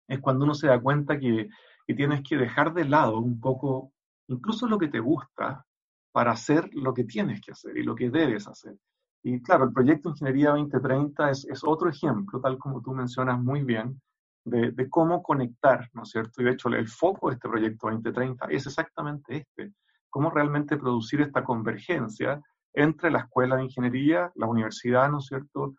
es 0.08 0.20
cuando 0.20 0.46
uno 0.46 0.54
se 0.54 0.68
da 0.68 0.80
cuenta 0.80 1.20
que, 1.20 1.50
que 1.88 1.94
tienes 1.94 2.22
que 2.28 2.38
dejar 2.38 2.74
de 2.74 2.86
lado 2.86 3.20
un 3.20 3.40
poco 3.40 3.92
incluso 4.28 4.68
lo 4.68 4.78
que 4.78 4.88
te 4.88 5.00
gusta 5.00 5.66
para 6.12 6.32
hacer 6.32 6.70
lo 6.74 6.94
que 6.94 7.04
tienes 7.04 7.42
que 7.42 7.52
hacer 7.52 7.78
y 7.78 7.84
lo 7.84 7.96
que 7.96 8.10
debes 8.10 8.48
hacer. 8.48 8.78
Y 9.24 9.42
claro, 9.42 9.66
el 9.66 9.74
proyecto 9.74 10.10
Ingeniería 10.10 10.52
2030 10.52 11.32
es, 11.32 11.64
otro 11.64 11.90
ejemplo, 11.90 12.40
tal 12.40 12.58
como 12.58 12.82
tú 12.82 12.94
mencionas 12.94 13.42
muy 13.42 13.64
bien, 13.64 14.00
de, 14.46 14.72
de, 14.72 14.90
cómo 14.90 15.24
conectar, 15.24 15.90
¿no 15.94 16.04
es 16.04 16.10
cierto? 16.10 16.42
Y 16.42 16.46
de 16.46 16.52
hecho, 16.52 16.70
el 16.70 16.88
foco 16.88 17.30
de 17.30 17.34
este 17.34 17.50
proyecto 17.50 17.88
2030 17.88 18.46
es 18.52 18.68
exactamente 18.68 19.38
este, 19.38 19.74
cómo 20.16 20.30
realmente 20.30 20.78
producir 20.78 21.20
esta 21.20 21.44
convergencia 21.44 22.42
entre 22.74 23.12
la 23.12 23.20
escuela 23.20 23.58
de 23.58 23.66
ingeniería, 23.66 24.32
la 24.36 24.48
universidad, 24.48 25.12
¿no 25.12 25.18
es 25.18 25.26
cierto?, 25.26 25.76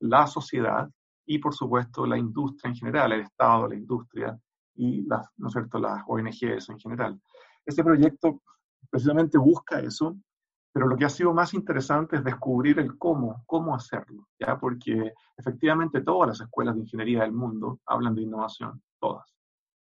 la 0.00 0.26
sociedad 0.26 0.90
y, 1.24 1.38
por 1.38 1.54
supuesto, 1.54 2.04
la 2.04 2.18
industria 2.18 2.68
en 2.68 2.76
general, 2.76 3.12
el 3.12 3.22
Estado, 3.22 3.66
la 3.66 3.76
industria 3.76 4.38
y 4.74 5.06
las, 5.06 5.26
¿no 5.38 5.46
es 5.46 5.54
cierto?, 5.54 5.78
las 5.78 6.02
ONGs 6.06 6.68
en 6.68 6.78
general. 6.78 7.18
Este 7.64 7.82
proyecto 7.82 8.42
precisamente 8.90 9.38
busca 9.38 9.80
eso, 9.80 10.18
pero 10.70 10.86
lo 10.86 10.94
que 10.94 11.06
ha 11.06 11.08
sido 11.08 11.32
más 11.32 11.54
interesante 11.54 12.16
es 12.16 12.24
descubrir 12.24 12.78
el 12.80 12.98
cómo, 12.98 13.42
cómo 13.46 13.74
hacerlo, 13.74 14.28
¿ya? 14.38 14.58
Porque 14.58 15.14
efectivamente 15.34 16.02
todas 16.02 16.28
las 16.28 16.40
escuelas 16.42 16.74
de 16.74 16.82
ingeniería 16.82 17.22
del 17.22 17.32
mundo 17.32 17.80
hablan 17.86 18.14
de 18.14 18.20
innovación, 18.20 18.82
todas, 19.00 19.34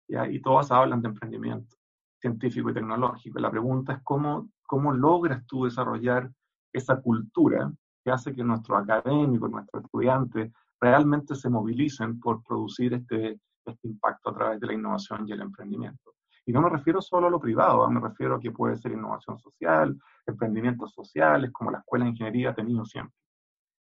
¿ya? 0.09 0.27
Y 0.27 0.41
todas 0.41 0.71
hablan 0.71 1.03
de 1.03 1.09
emprendimiento 1.09 1.80
científico 2.21 2.71
y 2.71 2.75
tecnológico. 2.75 3.39
La 3.39 3.51
pregunta 3.51 3.95
es 3.95 4.01
cómo, 4.03 4.51
cómo 4.67 4.93
logras 4.93 5.45
tú 5.47 5.65
desarrollar 5.65 6.31
esa 6.73 7.01
cultura 7.01 7.73
que 8.05 8.11
hace 8.11 8.35
que 8.35 8.45
nuestros 8.45 8.83
académicos, 8.83 9.51
nuestros 9.51 9.85
estudiantes 9.85 10.53
realmente 10.81 11.35
se 11.35 11.51
movilicen 11.51 12.21
por 12.21 12.43
producir 12.43 12.95
este, 12.95 13.39
este 13.65 13.89
impacto 13.89 14.31
a 14.31 14.35
través 14.35 14.61
de 14.61 14.67
la 14.69 14.75
innovación 14.75 15.29
y 15.29 15.33
el 15.33 15.41
emprendimiento. 15.41 16.15
Y 16.47 16.53
no 16.53 16.63
me 16.63 16.71
refiero 16.71 17.01
solo 17.03 17.27
a 17.27 17.31
lo 17.31 17.39
privado, 17.39 17.89
me 17.91 18.01
refiero 18.01 18.37
a 18.37 18.41
que 18.41 18.51
puede 18.51 18.77
ser 18.77 18.93
innovación 18.93 19.39
social, 19.39 19.99
emprendimientos 20.27 20.93
sociales, 20.93 21.51
como 21.53 21.71
la 21.71 21.79
Escuela 21.79 22.05
de 22.05 22.13
Ingeniería 22.13 22.51
ha 22.51 22.55
tenido 22.55 22.85
siempre. 22.85 23.15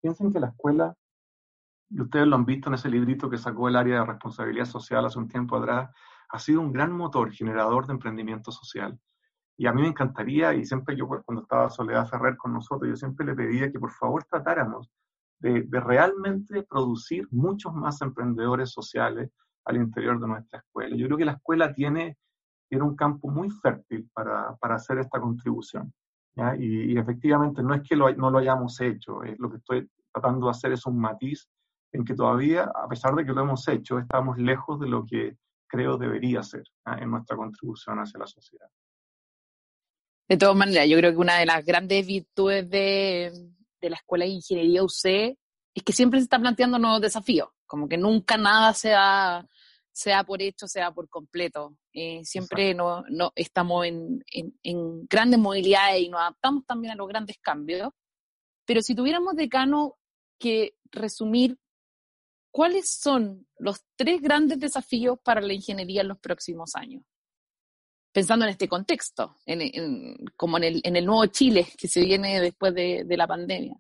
Piensen 0.02 0.34
que 0.34 0.40
la 0.40 0.48
escuela, 0.48 0.96
y 1.90 2.02
ustedes 2.02 2.28
lo 2.28 2.36
han 2.36 2.46
visto 2.46 2.70
en 2.70 2.76
ese 2.76 2.90
librito 2.90 3.30
que 3.30 3.38
sacó 3.38 3.68
el 3.68 3.76
área 3.76 4.00
de 4.00 4.06
responsabilidad 4.06 4.66
social 4.66 5.06
hace 5.06 5.20
un 5.20 5.28
tiempo 5.28 5.58
atrás, 5.58 5.92
ha 6.30 6.40
sido 6.40 6.62
un 6.62 6.72
gran 6.72 6.92
motor 6.92 7.32
generador 7.32 7.88
de 7.88 7.94
emprendimiento 7.94 8.52
social. 8.52 9.00
Y 9.58 9.68
a 9.68 9.74
mí 9.74 9.82
me 9.82 9.90
encantaría, 9.90 10.54
y 10.54 10.66
siempre 10.66 10.96
yo 10.96 11.08
pues, 11.08 11.22
cuando 11.26 11.42
estaba 11.42 11.70
Soledad 11.70 12.08
Ferrer 12.08 12.38
con 12.38 12.54
nosotros, 12.54 12.90
yo 12.90 12.96
siempre 12.96 13.26
le 13.26 13.36
pedía 13.36 13.72
que 13.72 13.80
por 13.80 13.92
favor 13.92 14.24
tratáramos 14.24 14.90
de, 15.40 15.68
realmente 15.72 16.64
producir 16.64 17.28
muchos 17.32 17.74
más 17.74 18.02
emprendedores 18.02 18.72
sociales 18.72 19.32
al 19.66 19.78
interior 19.78 20.20
de 20.20 20.28
nuestra 20.28 20.60
escuela. 20.60 20.96
Yo 20.96 21.08
creo 21.08 21.18
que 21.18 21.26
la 21.26 21.34
escuela 21.34 21.74
tiene 21.74 22.18
tiene 22.70 22.84
un 22.86 22.96
campo 22.96 23.30
muy 23.30 23.50
fértil 23.50 24.08
para, 24.14 24.56
para 24.58 24.76
hacer 24.76 25.00
esta 25.00 25.20
contribución. 25.20 25.92
Y, 26.58 26.98
efectivamente 26.98 27.62
no 27.62 27.74
es 27.74 27.82
que 27.82 27.98
no 27.98 28.32
lo 28.32 28.38
hayamos 28.38 28.80
hecho, 28.80 29.24
es 29.24 29.38
lo 29.40 29.50
que 29.50 29.58
estoy 29.58 29.90
tratando 30.14 30.46
de 30.46 30.52
hacer 30.52 30.72
es 30.72 30.86
un 30.86 30.98
matiz 30.98 31.50
en 31.92 32.06
que 32.06 32.14
todavía, 32.14 32.72
a 32.74 32.88
pesar 32.88 33.14
de 33.16 33.26
que 33.26 33.34
lo 33.34 33.42
hemos 33.42 33.68
hecho, 33.68 34.00
estamos 34.00 34.38
lejos 34.38 34.80
de 34.80 34.88
lo 34.88 35.06
que 35.06 35.36
creo 35.70 35.98
debería 35.98 36.44
ser 36.44 36.64
en 37.00 37.12
nuestra 37.12 37.38
contribución 37.38 38.00
hacia 38.00 38.20
la 38.20 38.28
sociedad. 38.28 38.68
De 40.28 40.38
todas 40.38 40.56
maneras, 40.56 40.88
yo 40.88 40.98
creo 40.98 41.12
que 41.12 41.18
una 41.18 41.38
de 41.38 41.46
las 41.46 41.64
grandes 41.64 42.06
virtudes 42.06 42.70
de, 42.70 43.32
de 43.82 43.90
la 43.90 43.96
Escuela 43.96 44.26
de 44.26 44.32
Ingeniería 44.32 44.84
UC 44.84 45.38
es 45.74 45.84
que 45.84 45.94
siempre 45.94 46.20
se 46.20 46.26
está 46.26 46.40
planteando 46.40 46.78
nuevos 46.78 47.02
desafíos, 47.02 47.50
como 47.66 47.88
que 47.88 47.98
nunca 47.98 48.38
nada 48.38 48.74
se 48.74 48.94
ha 48.94 49.46
sea 50.00 50.24
por 50.24 50.42
hecho, 50.42 50.68
sea 50.68 50.92
por 50.92 51.10
completo. 51.10 51.76
Eh, 51.94 52.24
siempre 52.24 52.74
no, 52.74 53.04
no, 53.10 53.34
estamos 53.36 53.86
en, 53.86 54.24
en, 54.32 55.06
grandes 55.08 55.40
movilidades 55.40 56.02
y 56.02 56.10
nos 56.10 56.22
adaptamos 56.22 56.66
también 56.66 56.94
a 56.94 56.96
los 56.96 57.08
grandes 57.08 57.38
cambios. 57.40 57.90
Pero 58.66 58.82
si 58.82 58.96
tuviéramos, 58.96 59.36
decano, 59.36 59.98
que 60.40 60.76
resumir 60.92 61.58
cuáles 62.52 62.90
son 62.90 63.48
los 63.58 63.84
tres 63.96 64.22
grandes 64.22 64.60
desafíos 64.60 65.20
para 65.24 65.42
la 65.42 65.54
ingeniería 65.54 66.02
en 66.02 66.10
los 66.10 66.20
próximos 66.20 66.76
años, 66.76 67.04
pensando 68.12 68.46
en 68.46 68.52
este 68.52 68.68
contexto, 68.68 69.36
en, 69.46 70.18
como 70.36 70.58
en 70.58 70.64
el, 70.64 70.82
en 70.84 70.96
el 70.96 71.06
nuevo 71.06 71.26
Chile 71.28 71.68
que 71.78 71.88
se 71.88 72.02
viene 72.02 72.40
después 72.40 72.74
de, 72.74 73.06
la 73.10 73.28
pandemia. 73.28 73.76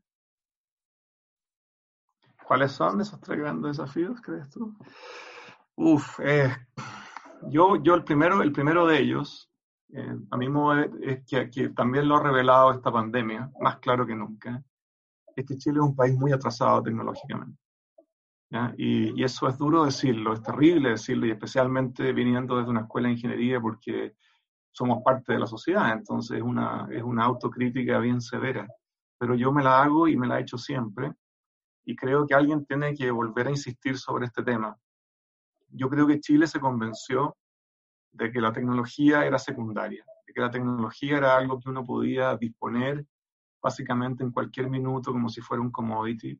¿Cuáles 2.45 2.71
son 2.71 3.01
esos 3.01 3.19
tres 3.21 3.39
grandes 3.39 3.77
desafíos, 3.77 4.19
crees 4.21 4.49
tú? 4.49 4.75
Uf, 5.75 6.19
eh, 6.19 6.51
yo, 7.49 7.81
yo 7.81 7.93
el, 7.93 8.03
primero, 8.03 8.41
el 8.41 8.51
primero 8.51 8.87
de 8.87 8.99
ellos, 8.99 9.49
eh, 9.93 10.15
a 10.31 10.37
mí 10.37 10.47
es 11.03 11.23
que, 11.25 11.49
que, 11.49 11.69
también 11.69 12.07
lo 12.07 12.17
ha 12.17 12.23
revelado 12.23 12.71
esta 12.71 12.91
pandemia, 12.91 13.51
más 13.59 13.77
claro 13.77 14.05
que 14.05 14.15
nunca, 14.15 14.63
es 15.35 15.45
que 15.45 15.57
Chile 15.57 15.77
es 15.77 15.85
un 15.85 15.95
país 15.95 16.15
muy 16.15 16.31
atrasado 16.31 16.83
tecnológicamente. 16.83 17.57
Y, 18.51 19.19
y, 19.19 19.23
eso 19.23 19.47
es 19.47 19.57
duro 19.59 19.85
decirlo, 19.85 20.33
es 20.33 20.41
terrible 20.41 20.89
decirlo, 20.89 21.27
y 21.27 21.31
especialmente 21.31 22.11
viniendo 22.13 22.57
desde 22.57 22.71
una 22.71 22.81
escuela 22.81 23.07
de 23.07 23.13
ingeniería 23.13 23.61
porque 23.61 24.15
somos 24.71 25.03
parte 25.03 25.33
de 25.33 25.39
la 25.39 25.45
sociedad, 25.45 25.91
entonces 25.91 26.37
es 26.37 26.43
una, 26.43 26.87
es 26.91 27.03
una 27.03 27.25
autocrítica 27.25 27.99
bien 27.99 28.21
severa. 28.21 28.67
Pero 29.19 29.35
yo 29.35 29.51
me 29.51 29.63
la 29.63 29.83
hago 29.83 30.07
y 30.07 30.17
me 30.17 30.25
la 30.25 30.39
he 30.39 30.41
hecho 30.41 30.57
siempre, 30.57 31.13
y 31.85 31.95
creo 31.95 32.25
que 32.25 32.33
alguien 32.33 32.65
tiene 32.65 32.93
que 32.95 33.11
volver 33.11 33.47
a 33.47 33.51
insistir 33.51 33.97
sobre 33.97 34.25
este 34.25 34.43
tema. 34.43 34.75
Yo 35.69 35.89
creo 35.89 36.07
que 36.07 36.19
Chile 36.19 36.47
se 36.47 36.59
convenció 36.59 37.35
de 38.11 38.31
que 38.31 38.41
la 38.41 38.51
tecnología 38.51 39.25
era 39.25 39.37
secundaria, 39.37 40.03
de 40.25 40.33
que 40.33 40.41
la 40.41 40.49
tecnología 40.49 41.17
era 41.17 41.37
algo 41.37 41.59
que 41.59 41.69
uno 41.69 41.83
podía 41.83 42.35
disponer 42.37 43.05
básicamente 43.61 44.23
en 44.23 44.31
cualquier 44.31 44.69
minuto 44.69 45.11
como 45.11 45.29
si 45.29 45.41
fuera 45.41 45.61
un 45.61 45.71
commodity, 45.71 46.39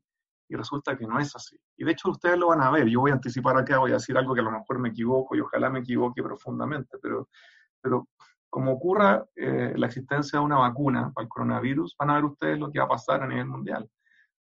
y 0.50 0.56
resulta 0.56 0.98
que 0.98 1.06
no 1.06 1.20
es 1.20 1.34
así. 1.36 1.56
Y 1.76 1.84
de 1.84 1.92
hecho 1.92 2.10
ustedes 2.10 2.36
lo 2.36 2.48
van 2.48 2.60
a 2.60 2.70
ver, 2.70 2.88
yo 2.88 3.00
voy 3.00 3.12
a 3.12 3.14
anticipar 3.14 3.56
acá, 3.56 3.78
voy 3.78 3.92
a 3.92 3.94
decir 3.94 4.18
algo 4.18 4.34
que 4.34 4.40
a 4.40 4.44
lo 4.44 4.50
mejor 4.50 4.80
me 4.80 4.88
equivoco 4.88 5.36
y 5.36 5.40
ojalá 5.40 5.70
me 5.70 5.78
equivoque 5.78 6.22
profundamente, 6.24 6.98
pero, 7.00 7.28
pero 7.80 8.08
como 8.50 8.72
ocurra 8.72 9.24
eh, 9.36 9.72
la 9.76 9.86
existencia 9.86 10.40
de 10.40 10.44
una 10.44 10.58
vacuna 10.58 11.12
para 11.14 11.22
el 11.22 11.28
coronavirus, 11.28 11.94
van 11.96 12.10
a 12.10 12.14
ver 12.14 12.24
ustedes 12.24 12.58
lo 12.58 12.68
que 12.68 12.80
va 12.80 12.86
a 12.86 12.88
pasar 12.88 13.22
a 13.22 13.28
nivel 13.28 13.46
mundial. 13.46 13.88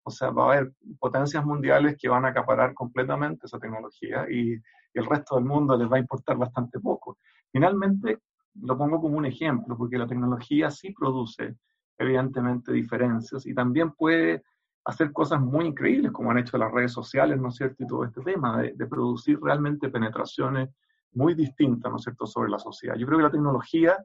O 0.01 0.09
sea, 0.09 0.31
va 0.31 0.45
a 0.45 0.57
haber 0.57 0.71
potencias 0.97 1.45
mundiales 1.45 1.95
que 1.99 2.09
van 2.09 2.25
a 2.25 2.29
acaparar 2.29 2.73
completamente 2.73 3.45
esa 3.45 3.59
tecnología 3.59 4.25
y, 4.29 4.59
el 4.91 5.05
resto 5.05 5.35
del 5.35 5.45
mundo 5.45 5.77
les 5.77 5.87
va 5.87 5.97
a 5.97 5.99
importar 5.99 6.35
bastante 6.35 6.79
poco. 6.79 7.19
Finalmente, 7.51 8.17
lo 8.55 8.75
pongo 8.75 8.99
como 8.99 9.17
un 9.19 9.25
ejemplo, 9.27 9.77
porque 9.77 9.99
la 9.99 10.07
tecnología 10.07 10.71
sí 10.71 10.91
produce 10.91 11.57
evidentemente 11.99 12.73
diferencias 12.73 13.45
y 13.45 13.53
también 13.53 13.91
puede 13.91 14.41
hacer 14.89 15.11
cosas 15.13 15.39
muy 15.39 15.65
increíbles, 15.65 16.11
como 16.11 16.31
han 16.31 16.39
hecho 16.39 16.57
las 16.57 16.71
redes 16.71 16.91
sociales, 16.91 17.39
¿no 17.39 17.49
es 17.49 17.55
cierto? 17.55 17.83
Y 17.83 17.87
todo 17.87 18.05
este 18.05 18.21
tema 18.21 18.61
de, 18.61 18.73
de 18.75 18.87
producir 18.87 19.39
realmente 19.41 19.89
penetraciones 19.89 20.69
muy 21.13 21.33
distintas, 21.33 21.91
¿no 21.91 21.97
es 21.97 22.03
cierto?, 22.03 22.25
sobre 22.25 22.49
la 22.49 22.59
sociedad. 22.59 22.95
Yo 22.95 23.05
creo 23.05 23.19
que 23.19 23.23
la 23.23 23.31
tecnología 23.31 23.97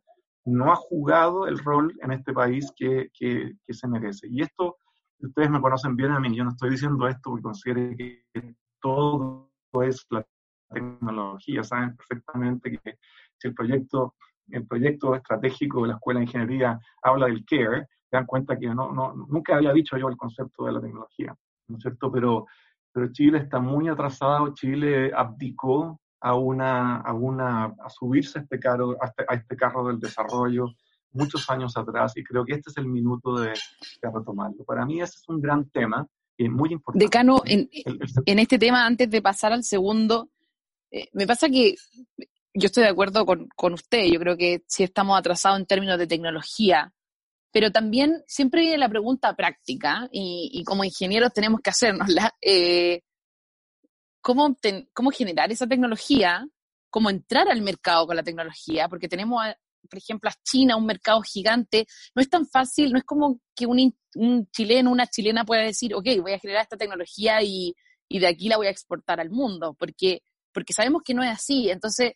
no 0.45 0.73
ha 0.73 0.77
jugado 0.77 1.47
el 1.47 1.59
rol 1.59 1.95
en 2.03 2.13
este 2.13 2.33
país 2.33 2.73
que, 2.77 3.11
que, 3.19 3.55
se 3.69 3.89
merece. 3.89 4.29
Y 4.29 4.43
esto, 4.43 4.77
ustedes 5.19 5.51
me 5.51 5.61
conocen 5.61 5.97
bien 5.97 6.13
a 6.13 6.21
mí, 6.21 6.35
yo 6.37 6.45
no 6.45 6.51
estoy 6.51 6.71
diciendo 6.71 7.09
esto 7.09 7.31
porque 7.31 7.43
considero 7.43 7.97
que 7.97 8.55
todo 8.81 9.51
es 9.83 10.07
la 10.11 10.25
tecnología, 10.71 11.65
saben 11.65 11.97
perfectamente 11.97 12.79
que 12.79 12.99
si 13.39 13.49
el 13.49 13.55
proyecto, 13.55 14.15
el 14.49 14.67
proyecto 14.67 15.15
estratégico 15.15 15.83
de 15.83 15.89
la 15.89 15.95
Escuela 15.95 16.21
de 16.21 16.27
Ingeniería 16.27 16.79
habla 17.03 17.27
del 17.27 17.45
CARE, 17.45 17.87
se 18.15 18.19
dan 18.19 18.27
cuenta 18.27 18.57
que 18.57 18.69
no, 18.69 18.93
no, 18.93 19.13
nunca 19.29 19.57
había 19.57 19.73
dicho 19.73 19.97
yo 19.97 20.09
el 20.09 20.17
concepto 20.17 20.67
de 20.67 20.73
la 20.73 20.81
tecnología, 20.81 21.35
¿no 21.67 21.77
es 21.77 21.83
cierto? 21.83 22.13
Pero, 22.13 22.47
pero 22.93 23.11
Chile 23.11 23.39
está 23.39 23.59
muy 23.59 23.89
atrasado, 23.89 24.55
Chile 24.55 25.11
abdicó 25.13 26.01
a, 26.21 26.37
una, 26.37 27.01
a, 27.01 27.13
una, 27.13 27.65
a 27.65 27.91
subirse 27.91 28.39
a 28.39 28.43
este, 28.43 28.61
carro, 28.61 28.97
este, 29.03 29.25
a 29.29 29.35
este, 29.35 29.57
carro 29.57 29.89
del 29.89 29.99
desarrollo 29.99 30.67
muchos 31.11 31.51
años 31.51 31.77
atrás 31.77 32.17
y 32.17 32.23
creo 32.23 32.45
que 32.45 32.55
este 32.55 32.71
es 32.71 32.77
el 32.77 32.87
minuto 32.87 33.37
de, 33.37 33.53
retomarlo. 34.01 34.65
Para 34.65 34.87
mí 34.87 35.01
ese 35.01 35.19
es 35.19 35.29
un 35.29 35.41
gran 35.41 35.69
tema 35.71 36.07
y 36.37 36.49
muy 36.49 36.73
importante. 36.73 37.05
Decano, 37.05 37.43
en, 37.45 37.69
en 38.27 38.39
este 38.39 38.61
tema, 38.61 38.87
antes 38.87 39.11
de 39.11 39.23
pasar 39.23 39.53
al 39.53 39.65
segundo, 39.65 40.31
eh, 40.93 41.09
me 41.15 41.27
pasa 41.27 41.49
que 41.49 41.75
yo 42.55 42.67
estoy 42.67 42.85
de 42.85 42.91
acuerdo 42.91 43.27
con, 43.27 43.49
con 43.57 43.73
usted, 43.73 44.07
yo 44.07 44.21
creo 44.21 44.37
que 44.37 44.63
sí 44.69 44.85
estamos 44.85 45.19
atrasados 45.19 45.59
en 45.59 45.67
términos 45.67 45.99
de 45.99 46.07
tecnología, 46.07 46.94
pero 47.55 47.71
también 47.71 48.25
siempre 48.27 48.63
viene 48.63 48.79
la 48.79 48.89
pregunta 48.89 49.33
práctica 49.37 50.09
y, 50.11 50.65
como 50.65 50.83
ingenieros 50.83 51.33
tenemos 51.33 51.61
que 51.61 51.71
hacernosla. 51.71 52.35
Eh, 52.43 53.03
cómo, 54.21 54.57
generar 55.13 55.53
esa 55.53 55.67
tecnología, 55.67 56.45
cómo 56.91 57.11
entrar 57.11 57.49
al 57.49 57.63
mercado 57.63 58.09
con 58.09 58.17
la 58.17 58.25
tecnología, 58.25 58.89
porque 58.89 59.09
tenemos, 59.09 59.41
por 59.89 59.99
ejemplo, 59.99 60.31
a 60.31 60.35
China, 60.43 60.77
un 60.77 60.87
mercado 60.87 61.23
gigante, 61.23 61.87
no 62.15 62.23
es 62.23 62.29
tan 62.29 62.45
fácil, 62.49 62.91
no 62.91 62.99
es 62.99 63.05
como 63.05 63.41
que 63.55 63.67
un, 63.67 63.95
un 64.17 64.51
chileno, 64.51 64.91
una 64.91 65.07
chilena 65.07 65.45
pueda 65.45 65.63
decir, 65.63 65.95
ok, 65.95 66.07
voy 66.23 66.33
a 66.33 66.41
generar 66.41 66.63
esta 66.63 66.77
tecnología 66.77 67.41
y, 67.43 67.73
y 68.09 68.19
de 68.19 68.27
aquí 68.27 68.49
la 68.49 68.57
voy 68.57 68.67
a 68.67 68.71
exportar 68.71 69.21
al 69.21 69.31
mundo, 69.31 69.77
porque 69.79 70.23
sabemos 70.75 71.03
que 71.05 71.15
no 71.15 71.23
es 71.23 71.31
así. 71.31 71.71
Entonces, 71.71 72.15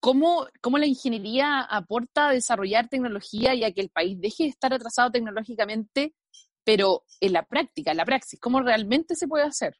¿cómo, 0.00 0.46
¿cómo 0.60 0.78
la 0.78 0.86
ingeniería 0.86 1.60
aporta 1.60 2.28
a 2.28 2.32
desarrollar 2.32 2.88
tecnología 2.88 3.54
y 3.54 3.64
a 3.64 3.72
que 3.72 3.82
el 3.82 3.90
país 3.90 4.20
deje 4.20 4.44
de 4.44 4.48
estar 4.50 4.72
atrasado 4.72 5.10
tecnológicamente, 5.10 6.14
pero 6.64 7.04
en 7.20 7.32
la 7.34 7.44
práctica, 7.44 7.90
en 7.90 7.98
la 7.98 8.04
praxis, 8.04 8.40
cómo 8.40 8.60
realmente 8.60 9.14
se 9.14 9.28
puede 9.28 9.44
hacer? 9.44 9.76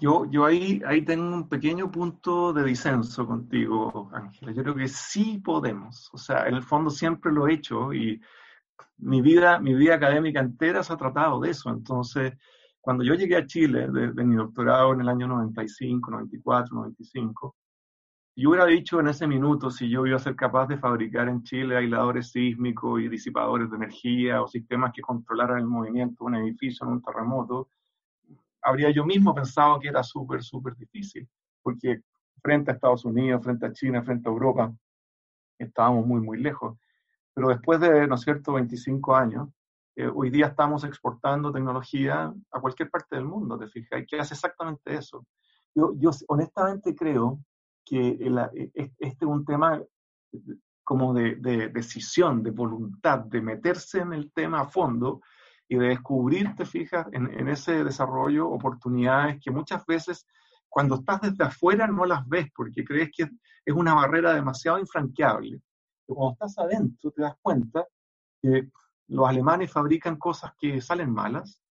Yo, 0.00 0.24
yo 0.30 0.46
ahí, 0.46 0.80
ahí 0.86 1.04
tengo 1.04 1.24
un 1.24 1.48
pequeño 1.48 1.90
punto 1.90 2.54
de 2.54 2.64
disenso 2.64 3.26
contigo, 3.26 4.10
Ángela. 4.14 4.52
Yo 4.52 4.62
creo 4.62 4.74
que 4.74 4.88
sí 4.88 5.42
podemos. 5.44 6.08
O 6.14 6.16
sea, 6.16 6.46
en 6.46 6.54
el 6.54 6.62
fondo 6.62 6.88
siempre 6.88 7.30
lo 7.30 7.46
he 7.46 7.52
hecho 7.52 7.92
y 7.92 8.18
mi 8.96 9.20
vida, 9.20 9.60
mi 9.60 9.74
vida 9.74 9.96
académica 9.96 10.40
entera 10.40 10.82
se 10.82 10.94
ha 10.94 10.96
tratado 10.96 11.38
de 11.40 11.50
eso. 11.50 11.68
Entonces, 11.68 12.32
cuando 12.80 13.04
yo 13.04 13.14
llegué 13.14 13.36
a 13.36 13.46
Chile 13.46 13.88
de, 13.88 14.24
mi 14.24 14.36
doctorado 14.36 14.94
en 14.94 15.02
el 15.02 15.08
año 15.10 15.28
95, 15.28 16.10
94, 16.10 16.74
95, 16.74 17.56
yo 18.36 18.50
hubiera 18.50 18.66
dicho 18.66 19.00
en 19.00 19.08
ese 19.08 19.26
minuto 19.26 19.70
si 19.70 19.88
yo 19.88 20.06
iba 20.06 20.16
a 20.16 20.20
ser 20.20 20.36
capaz 20.36 20.66
de 20.66 20.78
fabricar 20.78 21.28
en 21.28 21.42
Chile 21.42 21.76
aisladores 21.76 22.30
sísmicos 22.30 23.00
y 23.00 23.08
disipadores 23.08 23.70
de 23.70 23.76
energía 23.76 24.42
o 24.42 24.46
sistemas 24.46 24.92
que 24.94 25.02
controlaran 25.02 25.58
el 25.58 25.66
movimiento 25.66 26.24
de 26.24 26.28
un 26.28 26.34
edificio 26.36 26.86
en 26.86 26.92
un 26.92 27.02
terremoto, 27.02 27.68
habría 28.62 28.90
yo 28.90 29.04
mismo 29.04 29.34
pensado 29.34 29.80
que 29.80 29.88
era 29.88 30.02
súper, 30.02 30.42
súper 30.42 30.74
difícil, 30.76 31.28
porque 31.62 32.00
frente 32.42 32.70
a 32.70 32.74
Estados 32.74 33.04
Unidos, 33.04 33.42
frente 33.42 33.66
a 33.66 33.72
China, 33.72 34.02
frente 34.02 34.28
a 34.28 34.32
Europa, 34.32 34.72
estábamos 35.58 36.06
muy, 36.06 36.20
muy 36.20 36.38
lejos. 36.38 36.78
Pero 37.34 37.48
después 37.48 37.80
de, 37.80 38.06
¿no 38.06 38.14
es 38.14 38.22
cierto?, 38.22 38.54
25 38.54 39.16
años, 39.16 39.48
eh, 39.96 40.10
hoy 40.12 40.30
día 40.30 40.46
estamos 40.46 40.84
exportando 40.84 41.52
tecnología 41.52 42.32
a 42.50 42.60
cualquier 42.60 42.90
parte 42.90 43.16
del 43.16 43.24
mundo, 43.24 43.58
te 43.58 43.68
fijas, 43.68 44.00
y 44.00 44.06
que 44.06 44.18
hace 44.18 44.34
exactamente 44.34 44.94
eso. 44.94 45.26
Yo, 45.74 45.92
yo 45.98 46.10
honestamente 46.28 46.94
creo 46.94 47.40
que 47.84 48.08
e, 48.08 48.70
e, 48.74 48.92
este 48.98 49.24
es 49.24 49.30
un 49.30 49.44
tema 49.44 49.82
como 50.84 51.14
de, 51.14 51.36
de 51.36 51.68
decisión, 51.68 52.42
de 52.42 52.50
voluntad, 52.50 53.20
de 53.20 53.40
meterse 53.40 54.00
en 54.00 54.12
el 54.12 54.32
tema 54.32 54.62
a 54.62 54.68
fondo 54.68 55.20
y 55.70 55.76
de 55.76 55.86
descubrir, 55.86 56.52
te 56.56 56.66
fijas, 56.66 57.06
en, 57.12 57.48
ese 57.48 57.84
desarrollo 57.84 58.48
oportunidades 58.48 59.38
que 59.40 59.52
muchas 59.52 59.86
veces 59.86 60.26
cuando 60.68 60.96
estás 60.96 61.20
desde 61.20 61.44
afuera 61.44 61.86
no 61.86 62.04
las 62.04 62.26
ves 62.28 62.48
porque 62.56 62.84
crees 62.84 63.10
que 63.16 63.22
es 63.64 63.74
una 63.74 63.94
barrera 63.94 64.34
demasiado 64.34 64.80
infranqueable. 64.80 65.62
Pero 66.04 66.16
cuando 66.16 66.32
estás 66.32 66.58
adentro 66.58 67.12
te 67.12 67.22
das 67.22 67.36
cuenta 67.40 67.86
que 68.42 68.68
los 69.06 69.28
alemanes 69.28 69.70
fabrican 69.70 70.16
cosas 70.16 70.52
que 70.58 70.80
salen 70.80 71.12
malas, 71.12 71.62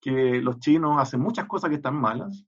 que 0.00 0.40
los 0.40 0.58
chinos 0.58 0.98
hacen 0.98 1.20
muchas 1.20 1.46
cosas 1.46 1.68
que 1.68 1.76
están 1.76 1.96
malas, 1.96 2.46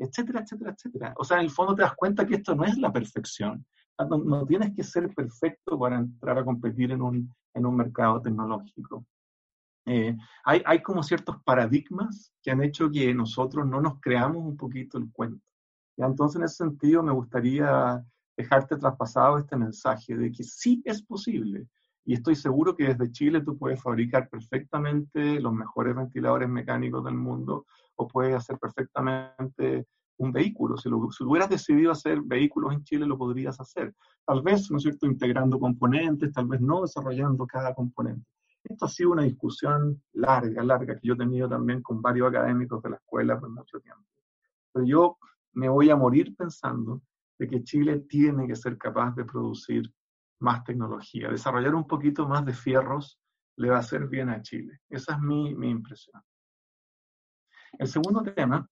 etcétera, 0.00 0.40
etcétera, 0.40 0.72
etcétera. 0.72 1.14
O 1.16 1.24
sea, 1.24 1.38
en 1.38 1.44
el 1.44 1.50
fondo 1.50 1.74
te 1.74 1.82
das 1.82 1.94
cuenta 1.94 2.26
que 2.26 2.36
esto 2.36 2.54
no 2.54 2.64
es 2.64 2.76
la 2.78 2.92
perfección. 2.92 3.64
No, 3.98 4.16
no 4.16 4.46
tienes 4.46 4.74
que 4.74 4.82
ser 4.82 5.14
perfecto 5.14 5.78
para 5.78 5.98
entrar 5.98 6.38
a 6.38 6.44
competir 6.44 6.90
en 6.90 7.02
un, 7.02 7.34
en 7.54 7.66
un 7.66 7.76
mercado 7.76 8.20
tecnológico. 8.20 9.04
Eh, 9.86 10.16
hay, 10.44 10.62
hay, 10.64 10.82
como 10.82 11.02
ciertos 11.02 11.42
paradigmas 11.44 12.32
que 12.42 12.50
han 12.50 12.62
hecho 12.62 12.90
que 12.90 13.12
nosotros 13.14 13.66
no 13.66 13.80
nos 13.80 14.00
creamos 14.00 14.42
un 14.44 14.56
poquito 14.56 14.96
el 14.98 15.10
cuento. 15.12 15.44
¿ya? 15.96 16.06
Entonces, 16.06 16.36
en 16.36 16.44
ese 16.44 16.56
sentido, 16.56 17.02
me 17.02 17.12
gustaría 17.12 18.02
dejarte 18.36 18.76
traspasado 18.76 19.38
este 19.38 19.56
mensaje 19.56 20.16
de 20.16 20.32
que 20.32 20.44
sí 20.44 20.82
es 20.84 21.02
posible. 21.02 21.66
Y 22.04 22.14
estoy 22.14 22.34
seguro 22.34 22.74
que 22.74 22.84
desde 22.84 23.10
Chile 23.12 23.42
tú 23.42 23.56
puedes 23.58 23.80
fabricar 23.82 24.28
perfectamente 24.28 25.40
los 25.40 25.52
mejores 25.52 25.94
ventiladores 25.94 26.48
mecánicos 26.48 27.04
del 27.04 27.14
mundo 27.14 27.66
o 27.96 28.08
puedes 28.08 28.34
hacer 28.34 28.58
perfectamente 28.58 29.86
un 30.16 30.32
vehículo. 30.32 30.76
Si, 30.76 30.88
hubieras 30.88 31.48
decidido 31.48 31.92
hacer 31.92 32.20
vehículos 32.22 32.72
en 32.74 32.84
Chile, 32.84 33.06
lo 33.06 33.18
podrías 33.18 33.58
hacer. 33.60 33.94
Tal 34.26 34.42
vez, 34.42 34.70
¿no 34.70 34.76
es 34.76 34.82
cierto?, 34.82 35.06
integrando 35.06 35.58
componentes, 35.58 36.32
tal 36.32 36.46
vez 36.46 36.60
no 36.60 36.82
desarrollando 36.82 37.46
cada 37.46 37.74
componente. 37.74 38.26
Esto 38.62 38.84
ha 38.84 38.88
sido 38.88 39.12
una 39.12 39.22
discusión 39.22 40.02
larga, 40.12 40.62
larga, 40.62 40.94
que 40.94 41.06
yo 41.06 41.14
he 41.14 41.18
tenido 41.18 41.48
también 41.48 41.82
con 41.82 42.02
varios 42.02 42.28
académicos 42.28 42.82
de 42.82 42.90
la 42.90 42.96
escuela 42.96 43.40
por 43.40 43.48
mucho 43.50 43.80
tiempo. 43.80 44.04
Pero 44.72 44.84
yo 44.84 45.18
me 45.54 45.68
voy 45.68 45.90
a 45.90 45.96
morir 45.96 46.36
pensando 46.36 47.02
de 47.38 47.48
que 47.48 47.64
Chile 47.64 48.00
tiene 48.00 48.46
que 48.46 48.54
ser 48.54 48.76
capaz 48.76 49.14
de 49.14 49.24
producir 49.24 49.90
más 50.40 50.64
tecnología. 50.64 51.28
Desarrollar 51.28 51.74
un 51.74 51.86
poquito 51.86 52.26
más 52.26 52.44
de 52.44 52.52
fierros 52.52 53.18
le 53.56 53.70
va 53.70 53.76
a 53.76 53.80
hacer 53.80 54.06
bien 54.08 54.28
a 54.28 54.42
Chile. 54.42 54.80
Esa 54.88 55.14
es 55.14 55.20
mi, 55.20 55.54
mi 55.54 55.70
impresión. 55.70 56.22
El 57.78 57.86
segundo 57.88 58.22
tema, 58.22 58.68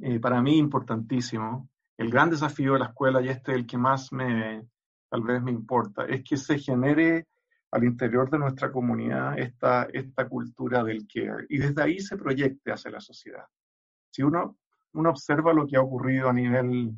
eh, 0.00 0.20
para 0.20 0.42
mí 0.42 0.58
importantísimo, 0.58 1.68
el 1.96 2.10
gran 2.10 2.30
desafío 2.30 2.74
de 2.74 2.80
la 2.80 2.86
escuela, 2.86 3.20
y 3.20 3.28
este 3.28 3.52
es 3.52 3.58
el 3.58 3.66
que 3.66 3.78
más 3.78 4.12
me, 4.12 4.68
tal 5.08 5.22
vez 5.22 5.42
me 5.42 5.50
importa, 5.50 6.04
es 6.04 6.22
que 6.22 6.36
se 6.36 6.58
genere 6.58 7.26
al 7.70 7.84
interior 7.84 8.30
de 8.30 8.38
nuestra 8.38 8.70
comunidad 8.70 9.38
esta, 9.38 9.88
esta 9.92 10.28
cultura 10.28 10.82
del 10.82 11.06
care 11.06 11.46
y 11.48 11.58
desde 11.58 11.82
ahí 11.82 11.98
se 12.00 12.16
proyecte 12.16 12.72
hacia 12.72 12.90
la 12.90 13.00
sociedad. 13.00 13.44
si 14.10 14.22
uno, 14.22 14.58
uno 14.94 15.10
observa 15.10 15.52
lo 15.52 15.66
que 15.66 15.76
ha 15.76 15.82
ocurrido 15.82 16.28
a 16.28 16.32
nivel, 16.32 16.92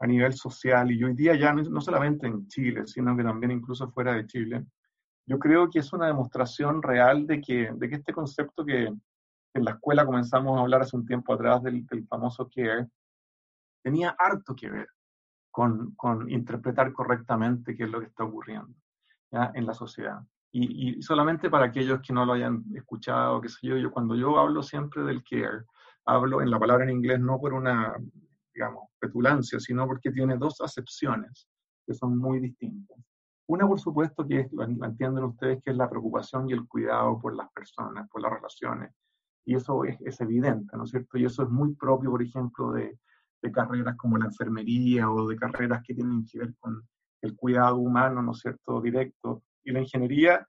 a 0.00 0.06
nivel 0.06 0.34
social, 0.34 0.90
y 0.90 1.02
hoy 1.02 1.14
día 1.14 1.34
ya 1.34 1.52
no, 1.52 1.80
solamente 1.80 2.26
en 2.26 2.46
Chile, 2.48 2.86
sino 2.86 3.16
que 3.16 3.22
también 3.22 3.52
incluso 3.52 3.90
fuera 3.90 4.14
de 4.14 4.26
Chile, 4.26 4.64
yo 5.26 5.38
creo 5.38 5.70
que 5.70 5.78
es 5.78 5.92
una 5.92 6.06
demostración 6.06 6.82
real 6.82 7.26
de 7.26 7.40
que, 7.40 7.70
de 7.74 7.88
que 7.88 7.94
este 7.96 8.12
concepto 8.12 8.64
que 8.64 8.84
en 8.84 9.64
la 9.64 9.72
escuela 9.72 10.04
comenzamos 10.04 10.58
a 10.58 10.62
hablar 10.62 10.82
hace 10.82 10.96
un 10.96 11.06
tiempo 11.06 11.32
atrás 11.32 11.62
del, 11.62 11.86
famoso 12.08 12.50
care, 12.54 12.88
tenía 13.82 14.14
harto 14.18 14.54
que 14.54 14.68
ver 14.68 14.88
con, 15.50 15.94
con, 15.94 16.28
interpretar 16.30 16.92
correctamente 16.92 17.76
qué 17.76 17.84
es 17.84 17.90
lo 17.90 18.00
que 18.00 18.06
está 18.06 18.24
ocurriendo 18.24 18.74
¿ya? 19.30 19.52
en 19.54 19.64
la 19.64 19.74
sociedad. 19.74 20.20
Y, 20.50 20.98
y, 20.98 21.02
solamente 21.02 21.48
para 21.48 21.66
aquellos 21.66 22.00
que 22.00 22.12
no 22.12 22.24
lo 22.24 22.32
hayan 22.32 22.64
escuchado, 22.74 23.40
qué 23.40 23.48
sé 23.48 23.66
yo, 23.66 23.76
yo 23.76 23.90
cuando 23.90 24.14
yo 24.16 24.38
hablo 24.38 24.62
siempre 24.62 25.02
del 25.02 25.22
care, 25.22 25.64
hablo 26.04 26.42
en 26.42 26.50
la 26.50 26.58
palabra 26.58 26.84
en 26.84 26.90
inglés 26.90 27.20
no 27.20 27.40
por 27.40 27.54
una, 27.54 27.94
digamos, 28.54 28.88
petulancia, 28.98 29.58
sino 29.58 29.86
porque 29.86 30.10
tiene 30.10 30.36
dos 30.36 30.60
acepciones 30.60 31.48
que 31.86 31.94
son 31.94 32.16
muy 32.16 32.40
distintas. 32.40 32.98
Una, 33.46 33.66
por 33.66 33.78
supuesto, 33.78 34.26
que 34.26 34.40
es, 34.40 34.52
lo 34.52 34.64
entienden 34.64 35.24
ustedes, 35.24 35.62
que 35.62 35.72
es 35.72 35.76
la 35.76 35.90
preocupación 35.90 36.48
y 36.48 36.54
el 36.54 36.66
cuidado 36.66 37.18
por 37.18 37.34
las 37.34 37.52
personas, 37.52 38.08
por 38.08 38.22
las 38.22 38.32
relaciones. 38.32 38.94
Y 39.44 39.54
eso 39.56 39.84
es, 39.84 40.00
es 40.00 40.18
evidente, 40.22 40.74
¿no 40.76 40.84
es 40.84 40.90
cierto? 40.90 41.18
Y 41.18 41.26
eso 41.26 41.42
es 41.42 41.50
muy 41.50 41.74
propio, 41.74 42.10
por 42.10 42.22
ejemplo, 42.22 42.72
de, 42.72 42.98
de 43.42 43.52
carreras 43.52 43.96
como 43.96 44.16
la 44.16 44.26
enfermería 44.26 45.10
o 45.10 45.28
de 45.28 45.36
carreras 45.36 45.82
que 45.86 45.94
tienen 45.94 46.24
que 46.24 46.38
ver 46.38 46.54
con 46.58 46.82
el 47.20 47.36
cuidado 47.36 47.76
humano, 47.76 48.22
¿no 48.22 48.32
es 48.32 48.38
cierto?, 48.38 48.80
directo. 48.80 49.42
Y 49.62 49.72
la 49.72 49.80
ingeniería, 49.80 50.46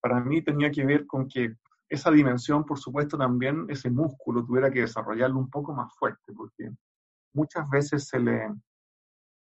para 0.00 0.20
mí, 0.20 0.42
tenía 0.42 0.70
que 0.70 0.86
ver 0.86 1.06
con 1.06 1.26
que 1.26 1.56
esa 1.88 2.10
dimensión, 2.10 2.64
por 2.64 2.78
supuesto, 2.78 3.16
también 3.16 3.66
ese 3.68 3.90
músculo 3.90 4.44
tuviera 4.44 4.70
que 4.70 4.82
desarrollarlo 4.82 5.38
un 5.38 5.50
poco 5.50 5.74
más 5.74 5.92
fuerte, 5.96 6.32
porque 6.32 6.70
muchas 7.32 7.68
veces 7.68 8.08
se 8.08 8.18
le, 8.18 8.48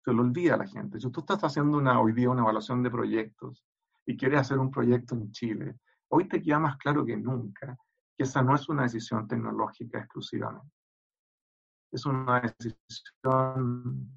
se 0.04 0.12
le 0.12 0.20
olvida 0.20 0.54
a 0.54 0.58
la 0.58 0.66
gente. 0.66 1.00
Si 1.00 1.11
tú 1.11 1.20
estás 1.20 1.42
haciendo 1.42 1.78
una, 1.78 2.00
hoy 2.00 2.12
día 2.12 2.30
una 2.30 2.42
evaluación 2.42 2.82
de 2.82 2.90
proyectos 2.90 3.64
y 4.06 4.16
quieres 4.16 4.40
hacer 4.40 4.58
un 4.58 4.70
proyecto 4.70 5.14
en 5.14 5.30
Chile, 5.32 5.76
hoy 6.08 6.28
te 6.28 6.42
queda 6.42 6.58
más 6.58 6.76
claro 6.76 7.04
que 7.04 7.16
nunca 7.16 7.76
que 8.16 8.24
esa 8.24 8.42
no 8.42 8.54
es 8.54 8.68
una 8.68 8.82
decisión 8.82 9.26
tecnológica 9.26 9.98
exclusivamente 9.98 10.72
es 11.92 12.06
una 12.06 12.40
decisión 12.40 14.11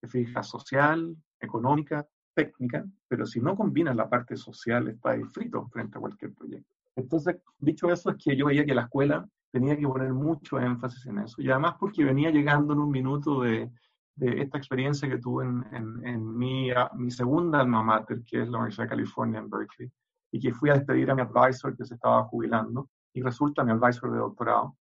que 0.00 0.08
fija 0.08 0.42
social, 0.42 1.16
económica, 1.38 2.06
técnica, 2.34 2.84
pero 3.08 3.26
si 3.26 3.40
no 3.40 3.54
combinas 3.54 3.94
la 3.94 4.08
parte 4.08 4.36
social, 4.36 4.88
está 4.88 5.16
frito 5.32 5.68
frente 5.68 5.98
a 5.98 6.00
cualquier 6.00 6.34
proyecto. 6.34 6.68
Entonces, 6.96 7.36
dicho 7.58 7.90
eso, 7.90 8.10
es 8.10 8.16
que 8.22 8.36
yo 8.36 8.46
veía 8.46 8.64
que 8.64 8.74
la 8.74 8.82
escuela 8.82 9.28
tenía 9.50 9.76
que 9.76 9.86
poner 9.86 10.12
mucho 10.12 10.58
énfasis 10.58 11.06
en 11.06 11.18
eso, 11.18 11.40
y 11.40 11.50
además 11.50 11.76
porque 11.78 12.04
venía 12.04 12.30
llegando 12.30 12.72
en 12.74 12.80
un 12.80 12.90
minuto 12.90 13.42
de, 13.42 13.70
de 14.16 14.42
esta 14.42 14.58
experiencia 14.58 15.08
que 15.08 15.18
tuve 15.18 15.44
en, 15.44 15.64
en, 15.72 16.06
en 16.06 16.36
mi, 16.36 16.70
mi, 16.94 17.10
segunda 17.10 17.60
alma 17.60 17.82
mater, 17.82 18.22
que 18.24 18.42
es 18.42 18.48
la 18.48 18.58
Universidad 18.58 18.84
de 18.84 18.90
California 18.90 19.38
en 19.38 19.50
Berkeley, 19.50 19.90
y 20.32 20.40
que 20.40 20.52
fui 20.52 20.70
a 20.70 20.74
despedir 20.74 21.10
a 21.10 21.14
mi 21.14 21.22
advisor 21.22 21.76
que 21.76 21.84
se 21.84 21.94
estaba 21.94 22.24
jubilando, 22.24 22.90
y 23.12 23.22
resulta 23.22 23.64
mi 23.64 23.72
advisor 23.72 24.10
de 24.12 24.18
doctorado, 24.18 24.76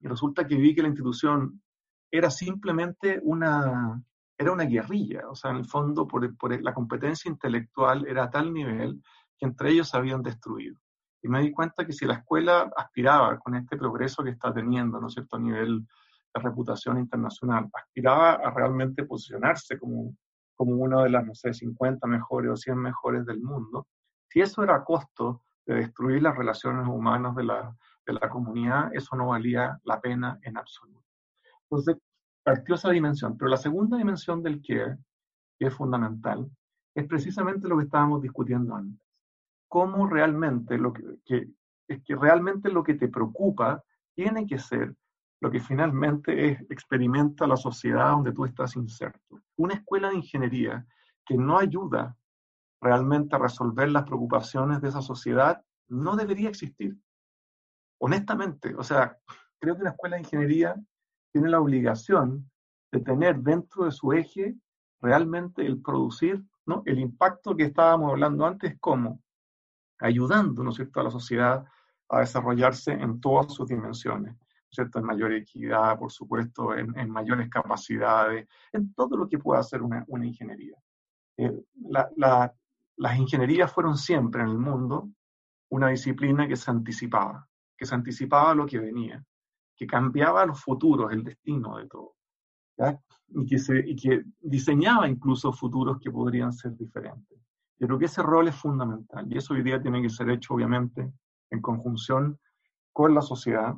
y 0.00 0.08
resulta 0.08 0.46
que 0.46 0.56
vi 0.56 0.74
que 0.74 0.82
la 0.82 0.88
institución 0.88 1.60
era 2.10 2.30
simplemente 2.30 3.20
una, 3.22 4.00
era 4.36 4.52
una 4.52 4.64
guerrilla, 4.64 5.28
o 5.28 5.34
sea, 5.34 5.50
en 5.50 5.58
el 5.58 5.66
fondo 5.66 6.06
por, 6.06 6.36
por 6.36 6.60
la 6.62 6.74
competencia 6.74 7.30
intelectual 7.30 8.06
era 8.06 8.24
a 8.24 8.30
tal 8.30 8.52
nivel 8.52 9.02
que 9.38 9.46
entre 9.46 9.70
ellos 9.70 9.88
se 9.88 9.96
habían 9.96 10.22
destruido. 10.22 10.78
Y 11.22 11.28
me 11.28 11.40
di 11.40 11.52
cuenta 11.52 11.84
que 11.84 11.92
si 11.92 12.06
la 12.06 12.14
escuela 12.14 12.70
aspiraba 12.76 13.38
con 13.38 13.54
este 13.54 13.76
progreso 13.76 14.22
que 14.22 14.30
está 14.30 14.52
teniendo, 14.52 15.00
¿no 15.00 15.08
es 15.08 15.14
cierto?, 15.14 15.36
a 15.36 15.40
nivel 15.40 15.86
de 16.34 16.40
reputación 16.40 16.98
internacional, 16.98 17.68
aspiraba 17.72 18.32
a 18.34 18.50
realmente 18.50 19.04
posicionarse 19.04 19.78
como, 19.78 20.14
como 20.54 20.76
una 20.76 21.02
de 21.02 21.10
las, 21.10 21.26
no 21.26 21.34
sé, 21.34 21.52
50 21.52 22.06
mejores 22.06 22.50
o 22.50 22.56
100 22.56 22.76
mejores 22.76 23.26
del 23.26 23.40
mundo, 23.40 23.86
si 24.28 24.40
eso 24.40 24.62
era 24.62 24.76
a 24.76 24.84
costo 24.84 25.42
de 25.66 25.76
destruir 25.76 26.22
las 26.22 26.36
relaciones 26.36 26.86
humanas 26.86 27.34
de 27.34 27.44
la, 27.44 27.74
de 28.06 28.12
la 28.12 28.28
comunidad, 28.28 28.90
eso 28.92 29.16
no 29.16 29.28
valía 29.28 29.78
la 29.84 30.00
pena 30.00 30.38
en 30.42 30.56
absoluto. 30.56 31.04
Entonces, 31.62 31.96
partió 32.42 32.74
esa 32.74 32.90
dimensión. 32.90 33.36
Pero 33.36 33.50
la 33.50 33.56
segunda 33.56 33.98
dimensión 33.98 34.42
del 34.42 34.62
care, 34.66 34.96
que 35.58 35.66
es 35.66 35.74
fundamental, 35.74 36.50
es 36.94 37.06
precisamente 37.06 37.68
lo 37.68 37.76
que 37.76 37.84
estábamos 37.84 38.22
discutiendo 38.22 38.74
antes. 38.74 39.07
Cómo 39.68 40.06
realmente 40.06 40.78
lo 40.78 40.92
que, 40.92 41.48
es 41.86 42.02
que 42.02 42.16
realmente 42.16 42.70
lo 42.70 42.82
que 42.82 42.94
te 42.94 43.08
preocupa 43.08 43.82
tiene 44.14 44.46
que 44.46 44.58
ser 44.58 44.94
lo 45.40 45.50
que 45.50 45.60
finalmente 45.60 46.48
es, 46.48 46.60
experimenta 46.68 47.46
la 47.46 47.56
sociedad 47.56 48.10
donde 48.10 48.32
tú 48.32 48.44
estás 48.44 48.74
inserto. 48.74 49.40
Una 49.56 49.74
escuela 49.74 50.08
de 50.08 50.16
ingeniería 50.16 50.84
que 51.24 51.36
no 51.36 51.58
ayuda 51.58 52.16
realmente 52.80 53.36
a 53.36 53.38
resolver 53.38 53.88
las 53.90 54.04
preocupaciones 54.04 54.80
de 54.80 54.88
esa 54.88 55.02
sociedad 55.02 55.62
no 55.88 56.16
debería 56.16 56.48
existir 56.48 56.96
honestamente, 57.98 58.74
o 58.76 58.82
sea, 58.82 59.18
creo 59.58 59.74
que 59.74 59.82
una 59.82 59.90
escuela 59.90 60.16
de 60.16 60.22
ingeniería 60.22 60.74
tiene 61.32 61.48
la 61.50 61.60
obligación 61.60 62.50
de 62.90 63.00
tener 63.00 63.40
dentro 63.40 63.84
de 63.84 63.92
su 63.92 64.12
eje 64.12 64.56
realmente 65.00 65.64
el 65.66 65.80
producir 65.82 66.42
¿no? 66.66 66.82
el 66.86 66.98
impacto 66.98 67.54
que 67.54 67.64
estábamos 67.64 68.10
hablando 68.10 68.46
antes, 68.46 68.78
como 68.80 69.20
ayudando 70.00 70.62
¿no 70.62 70.70
es 70.70 70.76
cierto? 70.76 71.00
a 71.00 71.04
la 71.04 71.10
sociedad 71.10 71.64
a 72.08 72.20
desarrollarse 72.20 72.92
en 72.92 73.20
todas 73.20 73.52
sus 73.52 73.68
dimensiones, 73.68 74.32
¿no 74.32 74.46
es 74.70 74.74
cierto? 74.74 74.98
en 74.98 75.04
mayor 75.04 75.32
equidad, 75.32 75.98
por 75.98 76.10
supuesto, 76.10 76.74
en, 76.74 76.98
en, 76.98 77.10
mayores 77.10 77.48
capacidades, 77.50 78.48
en 78.72 78.94
todo 78.94 79.16
lo 79.16 79.28
que 79.28 79.38
pueda 79.38 79.60
hacer 79.60 79.82
una, 79.82 80.04
una 80.08 80.26
ingeniería. 80.26 80.76
Eh, 81.36 81.52
la, 81.88 82.08
la, 82.16 82.54
las 82.96 83.18
ingenierías 83.18 83.72
fueron 83.72 83.96
siempre 83.96 84.42
en 84.42 84.48
el 84.48 84.58
mundo 84.58 85.10
una 85.70 85.88
disciplina 85.88 86.48
que 86.48 86.56
se 86.56 86.70
anticipaba, 86.70 87.46
que 87.76 87.86
se 87.86 87.94
anticipaba 87.94 88.54
lo 88.54 88.66
que 88.66 88.78
venía, 88.78 89.24
que 89.76 89.86
cambiaba 89.86 90.44
los 90.46 90.60
futuros, 90.60 91.12
el 91.12 91.22
destino 91.22 91.78
de 91.78 91.86
todo, 91.86 92.14
Y, 93.28 93.46
que 93.46 93.58
se, 93.58 93.78
y 93.78 93.94
que 93.94 94.24
diseñaba 94.40 95.08
incluso 95.08 95.52
futuros 95.52 95.98
que 96.00 96.10
podrían 96.10 96.52
ser 96.52 96.76
diferentes. 96.76 97.38
Yo 97.78 97.86
creo 97.86 97.98
que 97.98 98.06
ese 98.06 98.22
rol 98.22 98.48
es 98.48 98.56
fundamental 98.56 99.26
y 99.30 99.38
eso 99.38 99.54
hoy 99.54 99.62
día 99.62 99.80
tiene 99.80 100.02
que 100.02 100.10
ser 100.10 100.28
hecho, 100.30 100.54
obviamente, 100.54 101.12
en 101.50 101.60
conjunción 101.60 102.38
con 102.92 103.14
la 103.14 103.22
sociedad. 103.22 103.74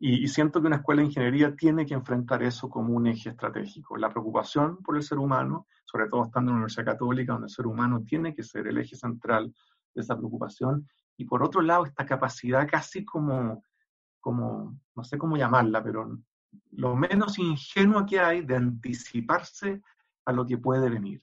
Y, 0.00 0.24
y, 0.24 0.28
siento 0.28 0.60
que 0.60 0.66
una 0.66 0.76
escuela 0.76 1.02
de 1.02 1.06
ingeniería 1.06 1.54
tiene 1.54 1.86
que 1.86 1.94
enfrentar 1.94 2.42
eso 2.42 2.68
como 2.68 2.94
un 2.94 3.06
eje 3.06 3.30
estratégico. 3.30 3.96
La 3.96 4.10
preocupación 4.10 4.78
por 4.82 4.96
el 4.96 5.02
ser 5.02 5.18
humano, 5.18 5.66
sobre 5.84 6.08
todo 6.08 6.24
estando 6.24 6.50
en 6.50 6.54
una 6.54 6.64
universidad 6.64 6.86
católica, 6.86 7.32
donde 7.32 7.46
el 7.46 7.50
ser 7.50 7.66
humano 7.66 8.02
tiene 8.04 8.34
que 8.34 8.42
ser 8.42 8.66
el 8.66 8.78
eje 8.78 8.96
central 8.96 9.54
de 9.94 10.02
esa 10.02 10.16
preocupación, 10.16 10.88
y 11.16 11.24
por 11.24 11.42
otro 11.42 11.62
lado 11.62 11.84
esta 11.84 12.04
capacidad 12.04 12.68
casi 12.68 13.04
como, 13.04 13.62
como, 14.20 14.76
no 14.94 15.04
sé 15.04 15.16
cómo 15.16 15.36
llamarla, 15.36 15.82
pero 15.82 16.18
lo 16.72 16.96
menos 16.96 17.38
ingenua 17.38 18.06
que 18.06 18.20
hay 18.20 18.42
de 18.42 18.56
anticiparse 18.56 19.82
a 20.24 20.32
lo 20.32 20.46
que 20.46 20.58
puede 20.58 20.88
venir. 20.88 21.22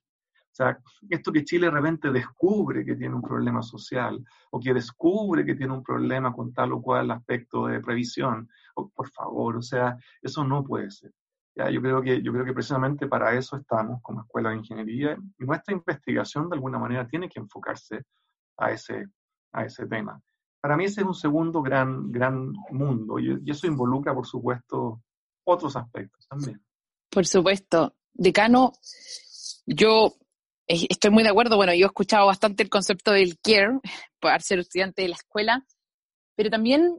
O 0.51 0.53
sea, 0.53 0.77
esto 1.09 1.31
que 1.31 1.45
Chile 1.45 1.67
de 1.67 1.71
repente 1.71 2.11
descubre 2.11 2.83
que 2.83 2.95
tiene 2.95 3.15
un 3.15 3.21
problema 3.21 3.61
social 3.61 4.21
o 4.51 4.59
que 4.59 4.73
descubre 4.73 5.45
que 5.45 5.55
tiene 5.55 5.73
un 5.73 5.81
problema 5.81 6.33
con 6.33 6.53
tal 6.53 6.73
o 6.73 6.81
cual 6.81 7.09
aspecto 7.11 7.67
de 7.67 7.79
previsión, 7.79 8.49
por 8.73 9.09
favor, 9.09 9.55
o 9.55 9.61
sea, 9.61 9.95
eso 10.21 10.43
no 10.43 10.63
puede 10.63 10.91
ser. 10.91 11.13
Ya, 11.55 11.69
yo, 11.69 11.81
creo 11.81 12.01
que, 12.01 12.21
yo 12.21 12.31
creo 12.33 12.45
que 12.45 12.53
precisamente 12.53 13.07
para 13.07 13.33
eso 13.33 13.57
estamos 13.57 14.01
como 14.01 14.21
Escuela 14.21 14.49
de 14.49 14.57
Ingeniería 14.57 15.17
y 15.39 15.45
nuestra 15.45 15.73
investigación 15.73 16.49
de 16.49 16.55
alguna 16.55 16.79
manera 16.79 17.07
tiene 17.07 17.29
que 17.29 17.39
enfocarse 17.39 18.03
a 18.57 18.71
ese, 18.71 19.05
a 19.53 19.65
ese 19.65 19.85
tema. 19.87 20.21
Para 20.61 20.77
mí 20.77 20.85
ese 20.85 21.01
es 21.01 21.07
un 21.07 21.13
segundo 21.13 21.61
gran, 21.61 22.11
gran 22.11 22.53
mundo 22.71 23.19
y 23.19 23.49
eso 23.49 23.67
involucra, 23.67 24.13
por 24.13 24.27
supuesto, 24.27 25.01
otros 25.45 25.75
aspectos 25.75 26.27
también. 26.27 26.61
Por 27.09 27.25
supuesto. 27.25 27.95
Decano, 28.13 28.73
yo 29.65 30.13
estoy 30.67 31.11
muy 31.11 31.23
de 31.23 31.29
acuerdo. 31.29 31.57
Bueno, 31.57 31.73
yo 31.73 31.85
he 31.85 31.87
escuchado 31.87 32.27
bastante 32.27 32.63
el 32.63 32.69
concepto 32.69 33.11
del 33.11 33.37
care, 33.39 33.79
para 34.19 34.39
ser 34.39 34.59
estudiante 34.59 35.01
de 35.01 35.09
la 35.09 35.15
escuela, 35.15 35.65
pero 36.35 36.49
también 36.49 36.97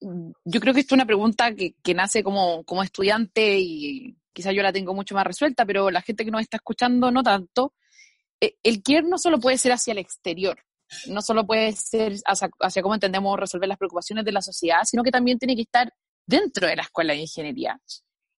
mm, 0.00 0.30
yo 0.44 0.60
creo 0.60 0.74
que 0.74 0.80
esto 0.80 0.94
es 0.94 0.98
una 0.98 1.06
pregunta 1.06 1.54
que, 1.54 1.94
nace 1.94 2.22
como, 2.22 2.64
como 2.64 2.82
estudiante 2.82 3.58
y 3.58 4.16
quizá 4.32 4.52
yo 4.52 4.62
la 4.62 4.72
tengo 4.72 4.94
mucho 4.94 5.14
más 5.14 5.26
resuelta, 5.26 5.66
pero 5.66 5.90
la 5.90 6.02
gente 6.02 6.24
que 6.24 6.30
nos 6.30 6.42
está 6.42 6.58
escuchando 6.58 7.10
no 7.10 7.22
tanto. 7.22 7.74
Eh, 8.40 8.54
el 8.62 8.82
care 8.82 9.02
no 9.02 9.18
solo 9.18 9.40
puede 9.40 9.58
ser 9.58 9.72
hacia 9.72 9.92
el 9.92 9.98
exterior, 9.98 10.58
no 11.08 11.22
solo 11.22 11.46
puede 11.46 11.72
ser 11.72 12.14
hacia, 12.24 12.82
cómo 12.82 12.94
entendemos 12.94 13.38
resolver 13.38 13.68
las 13.68 13.78
preocupaciones 13.78 14.24
de 14.24 14.32
la 14.32 14.42
sociedad, 14.42 14.84
sino 14.84 15.02
que 15.02 15.10
también 15.10 15.38
tiene 15.38 15.56
que 15.56 15.62
estar 15.62 15.92
dentro 16.26 16.66
de 16.66 16.76
la 16.76 16.82
escuela 16.82 17.14
de 17.14 17.20
ingeniería. 17.20 17.80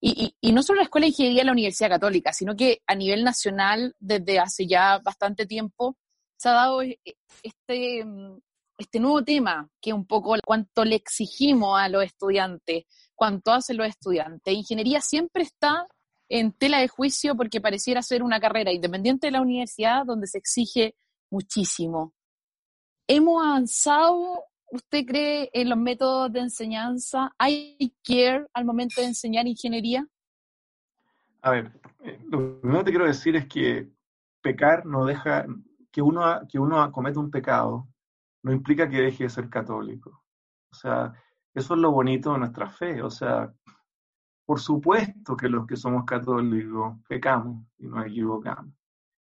Y, 0.01 0.33
y, 0.39 0.51
no 0.53 0.63
solo 0.63 0.77
la 0.77 0.83
escuela 0.83 1.05
de 1.05 1.09
ingeniería 1.09 1.41
de 1.41 1.45
la 1.45 1.51
Universidad 1.51 1.89
Católica, 1.89 2.31
sino 2.31 2.55
que 2.55 2.81
a 2.87 2.95
nivel 2.95 3.23
nacional, 3.23 3.93
desde 3.99 4.39
hace 4.39 4.65
ya 4.65 4.99
bastante 4.99 5.45
tiempo, 5.45 5.97
se 6.37 6.49
ha 6.49 6.53
dado 6.53 6.81
e, 6.81 6.99
e, 7.03 7.15
este, 7.43 8.05
mm, 8.05 8.39
este 8.77 8.99
nuevo 8.99 9.23
tema, 9.23 9.69
que 9.81 9.89
es 9.89 9.93
un 9.93 10.05
poco 10.05 10.35
cuánto 10.45 10.85
le 10.85 10.95
exigimos 10.95 11.79
a 11.79 11.89
los 11.89 12.03
estudiantes, 12.03 12.85
cuánto 13.13 13.51
hacen 13.51 13.77
los 13.77 13.87
estudiantes. 13.87 14.53
Ingeniería 14.53 15.01
siempre 15.01 15.43
está 15.43 15.85
en 16.29 16.53
tela 16.53 16.79
de 16.79 16.87
juicio 16.87 17.35
porque 17.35 17.59
pareciera 17.59 18.01
ser 18.01 18.23
una 18.23 18.39
carrera 18.39 18.71
independiente 18.71 19.27
de 19.27 19.31
la 19.31 19.41
universidad 19.41 20.05
donde 20.05 20.27
se 20.27 20.37
exige 20.37 20.95
muchísimo. 21.29 22.13
¿Hemos 23.07 23.43
avanzado, 23.43 24.45
usted 24.71 25.05
cree, 25.05 25.49
en 25.53 25.69
los 25.69 25.77
métodos 25.77 26.31
de 26.31 26.39
enseñanza? 26.41 27.33
¿Hay 27.37 27.95
care 28.03 28.47
al 28.53 28.65
momento 28.65 29.01
de 29.01 29.07
enseñar 29.07 29.47
ingeniería? 29.47 30.07
A 31.41 31.51
ver, 31.51 31.71
eh, 32.03 32.19
lo 32.29 32.59
primero 32.59 32.79
que 32.79 32.85
te 32.85 32.91
quiero 32.91 33.05
decir 33.05 33.35
es 33.35 33.47
que 33.47 33.89
pecar 34.41 34.85
no 34.85 35.05
deja, 35.05 35.45
que 35.91 36.01
uno, 36.01 36.41
que 36.49 36.59
uno 36.59 36.91
cometa 36.91 37.19
un 37.19 37.31
pecado, 37.31 37.87
no 38.43 38.51
implica 38.51 38.89
que 38.89 39.01
deje 39.01 39.23
de 39.23 39.29
ser 39.29 39.49
católico. 39.49 40.23
O 40.71 40.75
sea, 40.75 41.13
eso 41.53 41.73
es 41.73 41.79
lo 41.79 41.91
bonito 41.91 42.33
de 42.33 42.39
nuestra 42.39 42.69
fe. 42.69 43.01
O 43.01 43.09
sea, 43.09 43.53
por 44.45 44.59
supuesto 44.59 45.35
que 45.35 45.49
los 45.49 45.67
que 45.67 45.75
somos 45.75 46.05
católicos 46.05 46.97
pecamos 47.07 47.65
y 47.77 47.87
nos 47.87 48.05
equivocamos. 48.05 48.73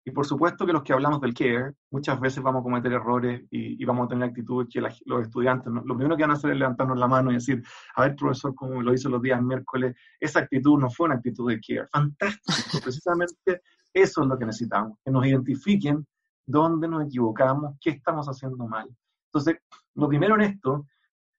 Y 0.09 0.11
por 0.11 0.25
supuesto 0.25 0.65
que 0.65 0.73
los 0.73 0.83
que 0.83 0.95
hablamos 0.95 1.21
del 1.21 1.35
care, 1.35 1.75
muchas 1.91 2.19
veces 2.19 2.43
vamos 2.43 2.61
a 2.61 2.63
cometer 2.63 2.91
errores 2.91 3.43
y, 3.51 3.85
vamos 3.85 4.07
a 4.07 4.09
tener 4.09 4.31
actitudes 4.31 4.67
que 4.73 4.81
los 4.81 5.23
estudiantes, 5.23 5.71
lo 5.71 5.95
primero 5.95 6.17
que 6.17 6.23
van 6.23 6.31
a 6.31 6.35
hacer 6.35 6.53
es 6.53 6.57
levantarnos 6.57 6.99
la 6.99 7.07
mano 7.07 7.31
y 7.31 7.35
decir, 7.35 7.63
a 7.95 8.03
ver, 8.05 8.17
profesor, 8.17 8.55
como 8.55 8.81
lo 8.81 8.95
hizo 8.95 9.11
los 9.11 9.21
días 9.21 9.43
miércoles, 9.43 9.95
esa 10.19 10.41
actitud 10.41 10.79
no 10.79 10.89
fue 10.89 11.09
una 11.09 11.17
actitud 11.17 11.51
de 11.51 11.61
care. 11.61 11.87
Fantástico, 11.93 12.39
precisamente 12.83 13.61
eso 13.93 14.23
es 14.23 14.29
lo 14.29 14.39
que 14.39 14.47
necesitamos, 14.47 14.97
que 15.05 15.11
nos 15.11 15.27
identifiquen 15.27 16.07
dónde 16.47 16.89
nos 16.89 17.05
equivocamos, 17.05 17.77
qué 17.79 17.91
estamos 17.91 18.27
haciendo 18.29 18.67
mal. 18.67 18.89
Entonces, 19.27 19.57
lo 19.95 20.09
primero 20.09 20.37
en 20.37 20.41
esto 20.41 20.87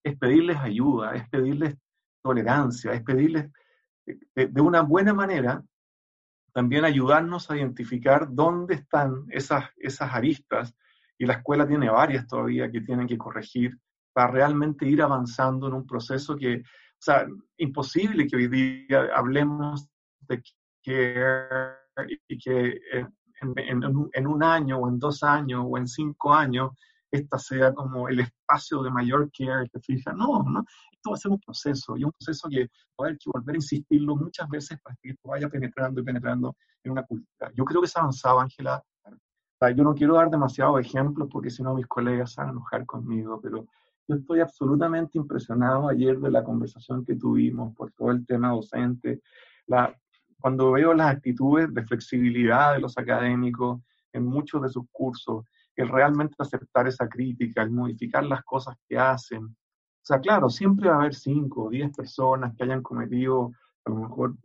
es 0.04 0.16
pedirles 0.16 0.58
ayuda, 0.58 1.16
es 1.16 1.28
pedirles 1.30 1.76
tolerancia, 2.22 2.94
es 2.94 3.02
pedirles 3.02 3.50
de, 4.06 4.62
una 4.62 4.82
buena 4.82 5.12
manera 5.16 5.64
también 6.54 6.86
ayudarnos 6.86 7.50
a 7.50 7.58
identificar 7.58 8.28
dónde 8.30 8.76
están 8.76 9.26
esas, 9.30 9.66
esas 9.78 10.14
aristas, 10.14 10.76
y 11.18 11.26
la 11.26 11.34
escuela 11.34 11.68
tiene 11.68 11.90
varias 11.90 12.26
todavía 12.28 12.72
que 12.72 12.82
tienen 12.82 13.08
que 13.08 13.18
corregir 13.18 13.78
para 14.14 14.32
realmente 14.32 14.88
ir 14.88 15.02
avanzando 15.02 15.68
en 15.68 15.74
un 15.74 15.86
proceso 15.86 16.36
que, 16.36 16.58
o 16.58 17.02
sea, 17.02 17.28
imposible 17.58 18.26
que 18.28 18.36
hoy 18.38 18.48
día 18.48 19.10
hablemos 19.16 19.90
de 20.22 20.42
que, 20.82 21.24
y 22.28 22.38
que 22.38 22.82
en, 23.42 23.84
en, 24.14 24.28
un 24.28 24.44
año 24.44 24.78
o 24.80 24.90
en 24.90 25.00
dos 25.00 25.24
años 25.24 25.66
o 25.68 25.78
en 25.78 25.88
cinco 25.88 26.34
años 26.34 26.72
esta 27.12 27.40
sea 27.40 27.74
como 27.74 28.08
el 28.08 28.20
espacio 28.20 28.84
de 28.84 28.92
mayor 28.92 29.30
care 29.38 29.70
que 29.70 29.80
fija. 29.80 30.14
No, 30.14 30.44
no, 30.44 30.64
esto 31.00 31.12
va 31.12 31.16
a 31.16 31.18
ser 31.18 31.32
un 31.32 31.40
proceso 31.40 31.96
y 31.98 32.04
un 32.04 32.12
proceso 32.12 32.50
que 32.50 32.64
va 32.64 32.68
a 33.00 33.04
haber 33.04 33.18
que 33.18 33.30
volver 33.34 33.56
a 33.56 33.58
insistirlo 33.58 34.16
muchas 34.18 34.50
veces 34.50 34.78
para 34.82 34.96
que 35.02 35.12
esto 35.12 35.30
vaya 35.30 35.48
penetrando 35.48 36.02
y 36.02 36.04
penetrando 36.04 36.56
en 36.84 36.92
una 36.92 37.04
cultura. 37.04 37.52
Yo 37.56 37.64
creo 37.64 37.82
que 37.82 37.88
se 37.88 37.98
ha 37.98 38.02
avanzado, 38.02 38.40
Ángela. 38.40 38.84
Yo 39.76 39.84
no 39.84 39.94
quiero 39.94 40.16
dar 40.16 40.30
demasiados 40.30 40.80
ejemplos 40.80 41.28
porque 41.32 41.50
si 41.50 41.64
no 41.64 41.74
mis 41.74 41.88
colegas 41.88 42.34
se 42.34 42.42
van 42.42 42.50
a 42.50 42.52
enojar 42.52 42.86
conmigo, 42.86 43.40
pero 43.42 43.66
yo 44.08 44.16
estoy 44.16 44.40
absolutamente 44.40 45.18
impresionado 45.18 45.90
ayer 45.90 46.18
de 46.18 46.32
la 46.32 46.44
conversación 46.44 47.06
que 47.06 47.16
tuvimos 47.16 47.76
por 47.76 47.92
todo 47.92 48.12
el 48.12 48.26
tema 48.26 48.52
docente. 48.52 49.22
La, 49.68 49.94
cuando 50.40 50.72
veo 50.72 50.94
las 50.94 51.12
actitudes 51.16 51.74
de 51.74 51.86
flexibilidad 51.86 52.74
de 52.74 52.80
los 52.80 52.98
académicos 52.98 53.82
en 54.14 54.26
muchos 54.26 54.62
de 54.62 54.70
sus 54.70 54.86
cursos, 54.92 55.46
el 55.76 55.90
realmente 55.90 56.36
aceptar 56.40 56.88
esa 56.88 57.08
crítica, 57.08 57.62
el 57.62 57.72
modificar 57.72 58.26
las 58.26 58.44
cosas 58.44 58.76
que 58.88 58.98
hacen. 58.98 59.56
O 60.02 60.06
sea, 60.10 60.20
claro, 60.20 60.50
siempre 60.50 60.90
va 60.90 60.96
a 60.96 61.00
haber 61.00 61.16
cinco 61.16 61.66
o 61.66 61.70
diez 61.70 61.96
personas 61.96 62.56
que 62.56 62.64
hayan 62.64 62.82
cometido, 62.82 63.52
a 63.86 63.90
lo 63.90 63.96
mejor 63.98 64.36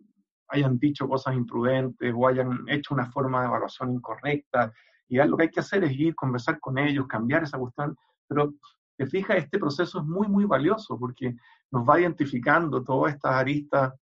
hayan 0.48 0.78
dicho 0.78 1.08
cosas 1.08 1.34
imprudentes 1.34 2.12
o 2.14 2.28
hayan 2.28 2.64
hecho 2.68 2.94
una 2.94 3.10
forma 3.10 3.40
de 3.40 3.46
evaluación 3.46 3.94
incorrecta. 3.94 4.72
Y 5.08 5.16
lo 5.16 5.36
que 5.36 5.44
hay 5.44 5.50
que 5.50 5.60
hacer 5.60 5.84
es 5.84 5.92
ir, 5.92 6.14
conversar 6.14 6.60
con 6.60 6.78
ellos, 6.78 7.06
cambiar 7.06 7.44
esa 7.44 7.58
cuestión. 7.58 7.96
Pero 8.28 8.54
te 8.96 9.06
fijas, 9.06 9.38
este 9.38 9.58
proceso 9.58 10.00
es 10.00 10.04
muy, 10.04 10.28
muy 10.28 10.44
valioso 10.44 10.98
porque 10.98 11.34
nos 11.70 11.88
va 11.88 12.00
identificando 12.00 12.82
todas 12.82 13.14
estas 13.14 13.32
aristas 13.32 13.92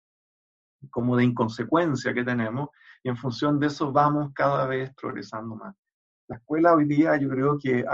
como 0.90 1.16
de 1.16 1.24
inconsecuencia 1.24 2.12
que 2.12 2.24
tenemos 2.24 2.68
y 3.02 3.08
en 3.08 3.16
función 3.16 3.58
de 3.58 3.68
eso 3.68 3.92
vamos 3.92 4.32
cada 4.34 4.66
vez 4.66 4.92
progresando 4.94 5.54
más 5.54 5.74
la 6.28 6.36
escuela 6.36 6.74
hoy 6.74 6.86
día 6.86 7.16
yo 7.16 7.28
creo 7.28 7.58
que 7.58 7.84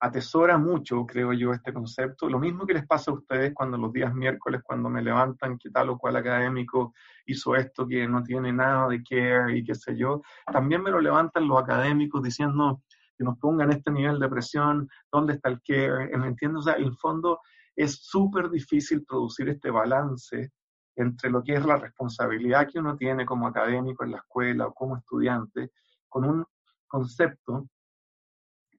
atesora 0.00 0.56
mucho, 0.56 1.04
creo 1.04 1.32
yo, 1.34 1.52
este 1.52 1.74
concepto. 1.74 2.28
Lo 2.28 2.38
mismo 2.38 2.66
que 2.66 2.72
les 2.72 2.86
pasa 2.86 3.10
a 3.10 3.14
ustedes 3.14 3.52
cuando 3.54 3.76
los 3.76 3.92
días 3.92 4.14
miércoles, 4.14 4.62
cuando 4.64 4.88
me 4.88 5.02
levantan 5.02 5.58
que 5.58 5.70
tal 5.70 5.90
o 5.90 5.98
cual 5.98 6.16
académico 6.16 6.94
hizo 7.26 7.54
esto 7.54 7.86
que 7.86 8.08
no 8.08 8.22
tiene 8.22 8.50
nada 8.50 8.88
de 8.88 9.02
care 9.02 9.58
y 9.58 9.62
qué 9.62 9.74
sé 9.74 9.96
yo, 9.96 10.22
también 10.50 10.82
me 10.82 10.90
lo 10.90 11.00
levantan 11.00 11.46
los 11.46 11.62
académicos 11.62 12.22
diciendo 12.22 12.82
que 13.16 13.24
nos 13.24 13.38
pongan 13.38 13.70
este 13.70 13.90
nivel 13.90 14.18
de 14.18 14.28
presión, 14.30 14.88
¿dónde 15.12 15.34
está 15.34 15.50
el 15.50 15.60
care? 15.60 16.16
¿Me 16.16 16.28
entiendes? 16.28 16.60
O 16.60 16.62
sea, 16.62 16.74
en 16.76 16.84
el 16.84 16.96
fondo 16.96 17.40
es 17.76 17.96
súper 18.02 18.48
difícil 18.48 19.04
producir 19.04 19.50
este 19.50 19.70
balance 19.70 20.50
entre 20.96 21.30
lo 21.30 21.42
que 21.42 21.54
es 21.54 21.64
la 21.64 21.76
responsabilidad 21.76 22.66
que 22.70 22.78
uno 22.78 22.96
tiene 22.96 23.26
como 23.26 23.46
académico 23.46 24.04
en 24.04 24.12
la 24.12 24.18
escuela 24.18 24.66
o 24.66 24.72
como 24.72 24.96
estudiante, 24.96 25.70
con 26.08 26.24
un 26.24 26.46
concepto 26.88 27.68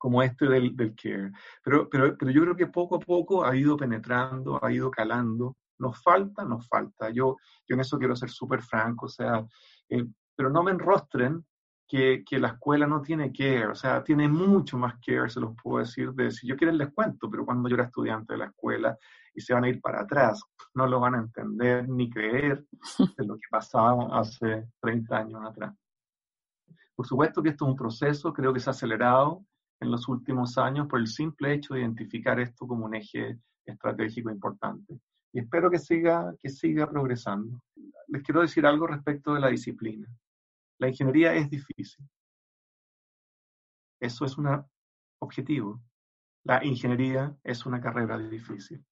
como 0.02 0.24
este 0.24 0.48
del, 0.48 0.76
del 0.76 0.96
care. 0.96 1.32
Pero, 1.64 1.88
pero, 1.88 2.18
pero 2.18 2.32
yo 2.32 2.42
creo 2.42 2.56
que 2.56 2.66
poco 2.66 2.96
a 2.96 3.00
poco 3.00 3.46
ha 3.46 3.56
ido 3.56 3.78
penetrando, 3.78 4.60
ha 4.60 4.72
ido 4.72 4.90
calando. 4.90 5.58
Nos 5.78 6.02
falta, 6.02 6.44
nos 6.44 6.68
falta. 6.68 7.12
Yo, 7.12 7.38
yo 7.68 7.76
en 7.76 7.82
eso 7.82 8.00
quiero 8.00 8.16
ser 8.16 8.32
súper 8.32 8.64
franco, 8.64 9.06
o 9.06 9.10
sea, 9.10 9.46
eh, 9.90 10.04
pero 10.36 10.50
no 10.50 10.64
me 10.64 10.72
enrostren 10.72 11.46
que, 11.88 12.24
que, 12.26 12.40
la 12.40 12.48
escuela 12.48 12.88
no 12.88 13.04
tiene 13.04 13.32
care, 13.32 13.68
o 13.68 13.76
sea, 13.76 14.04
tiene 14.04 14.28
mucho 14.28 14.76
más 14.76 14.96
care, 15.06 15.30
se 15.30 15.40
los 15.40 15.54
puedo 15.62 15.78
decir, 15.78 16.12
de 16.14 16.32
si 16.32 16.48
yo 16.48 16.56
quiero 16.56 16.74
les 16.74 16.92
cuento, 16.92 17.30
pero 17.30 17.46
cuando 17.46 17.70
yo 17.70 17.76
era 17.76 17.86
estudiante 17.86 18.34
de 18.34 18.40
la 18.40 18.46
escuela 18.46 18.98
y 19.36 19.42
se 19.42 19.54
van 19.54 19.66
a 19.66 19.70
ir 19.70 19.80
para 19.82 20.02
atrás, 20.02 20.42
no 20.74 20.88
lo 20.88 21.00
van 21.00 21.14
a 21.14 21.20
entender 21.20 21.88
ni 21.88 22.10
creer 22.10 22.66
de 23.18 23.26
lo 23.26 23.36
que 23.36 23.48
pasaba 23.52 24.20
hace 24.20 24.68
30 24.80 25.16
años 25.16 25.42
atrás. 25.46 25.76
Por 26.96 27.06
supuesto 27.06 27.44
que 27.44 27.50
esto 27.50 27.66
es 27.66 27.70
un 27.70 27.78
proceso, 27.78 28.34
creo 28.34 28.52
que 28.52 28.60
se 28.60 28.70
ha 28.70 28.72
acelerado 28.72 29.46
en 29.82 29.91
los 29.91 30.08
últimos 30.08 30.58
años 30.58 30.88
por 30.88 31.00
el 31.00 31.08
simple 31.08 31.54
hecho 31.54 31.74
de 31.74 31.82
identificar 31.82 32.39
esto 32.39 32.67
como 32.67 32.86
un 32.86 32.96
eje 32.96 33.39
estratégico 33.65 34.30
importante. 34.30 35.00
Y 35.34 35.39
espero 35.39 35.72
que 35.72 35.80
siga, 35.80 36.34
que 36.39 36.50
siga 36.50 36.89
progresando. 36.89 37.62
Les 38.08 38.22
quiero 38.22 38.41
decir 38.41 38.65
algo 38.65 38.86
respecto 38.86 39.34
de 39.34 39.39
la 39.39 39.48
disciplina. 39.48 40.08
La 40.78 40.88
ingeniería 40.88 41.34
es 41.34 41.50
difícil. 41.50 42.08
Eso 44.00 44.26
es 44.26 44.38
un 44.38 44.63
objetivo. 45.20 45.82
La 46.44 46.63
ingeniería 46.63 47.36
es 47.44 47.65
una 47.65 47.82
carrera 47.82 48.17
difícil. 48.17 48.86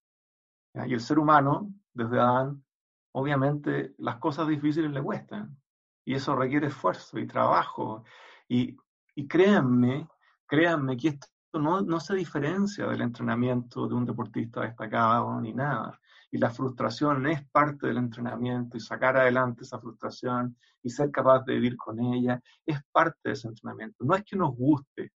Y 0.73 0.93
el 0.93 1.01
ser 1.01 1.19
humano, 1.19 1.71
desde 1.93 2.19
Adán, 2.19 2.63
obviamente 3.11 3.93
las 3.97 4.17
cosas 4.17 4.47
difíciles 4.47 4.91
le 4.91 5.03
cuestan 5.03 5.57
y 6.05 6.15
eso 6.15 6.35
requiere 6.35 6.67
esfuerzo 6.67 7.19
y 7.19 7.27
trabajo. 7.27 8.03
Y, 8.47 8.77
y 9.15 9.27
créanme, 9.27 10.07
créanme 10.49 10.97
que 10.97 11.09
esto 11.09 11.27
no, 11.53 11.81
no, 11.81 11.99
se 11.99 12.15
diferencia 12.15 12.87
del 12.87 13.01
entrenamiento 13.01 13.87
de 13.87 13.93
un 13.93 14.05
deportista 14.05 14.61
destacado 14.61 15.39
ni 15.39 15.53
nada. 15.53 15.97
Y 16.31 16.37
la 16.37 16.49
frustración 16.49 17.25
es 17.27 17.47
parte 17.49 17.87
del 17.87 17.97
entrenamiento 17.97 18.75
y 18.75 18.79
sacar 18.79 19.17
adelante 19.17 19.63
esa 19.63 19.79
frustración 19.79 20.57
y 20.83 20.89
ser 20.89 21.11
capaz 21.11 21.43
de 21.45 21.53
vivir 21.53 21.77
con 21.77 21.99
ella 21.99 22.41
es 22.65 22.79
parte 22.91 23.17
de 23.23 23.31
ese 23.31 23.47
entrenamiento. 23.47 24.03
No 24.03 24.15
es 24.15 24.23
que 24.23 24.35
nos 24.35 24.55
guste, 24.55 25.11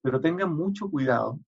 pero 0.00 0.20
tengan 0.20 0.54
mucho 0.54 0.88
cuidado 0.88 1.40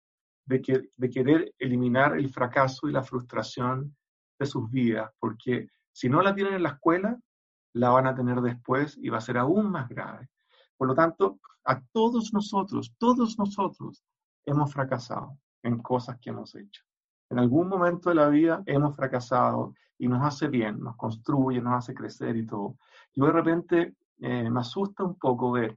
de, 0.44 0.61
que, 0.61 0.90
de 0.96 1.11
querer 1.11 1.55
eliminar 1.59 2.16
el 2.18 2.31
fracaso 2.31 2.88
y 2.88 2.92
la 2.92 3.03
frustración 3.03 3.96
de 4.38 4.46
sus 4.46 4.70
vidas, 4.70 5.11
porque 5.18 5.68
si 5.92 6.09
no 6.09 6.22
la 6.22 6.35
tienen 6.35 6.55
en 6.55 6.62
la 6.62 6.70
escuela, 6.70 7.18
la 7.74 7.90
van 7.90 8.07
a 8.07 8.14
tener 8.14 8.40
después 8.40 8.96
y 9.01 9.09
va 9.09 9.18
a 9.18 9.22
ser 9.22 9.38
aún 9.38 9.70
más 9.70 9.88
grave. 9.88 10.29
Por 10.79 10.88
lo 10.88 10.95
tanto, 10.95 11.38
a 11.64 11.81
todos 11.93 12.33
nosotros, 12.33 12.95
todos 12.99 13.38
nosotros 13.38 14.03
hemos 14.47 14.73
fracasado 14.73 15.38
en 15.62 15.79
cosas 15.79 16.19
que 16.19 16.31
hemos 16.31 16.55
hecho. 16.55 16.83
En 17.31 17.38
algún 17.38 17.69
momento 17.69 18.09
de 18.09 18.14
la 18.14 18.29
vida 18.29 18.62
hemos 18.64 18.97
fracasado 18.97 19.75
y 19.99 20.09
nos 20.09 20.25
hace 20.25 20.49
bien, 20.49 20.81
nos 20.81 20.97
construye, 20.97 21.61
nos 21.61 21.75
hace 21.75 21.93
crecer 21.93 22.37
y 22.37 22.47
todo. 22.47 22.79
Yo 23.14 23.27
de 23.27 23.33
repente 23.33 23.95
eh, 24.21 24.49
me 24.49 24.61
asusta 24.61 25.05
un 25.05 25.19
poco 25.19 25.53
ver 25.53 25.77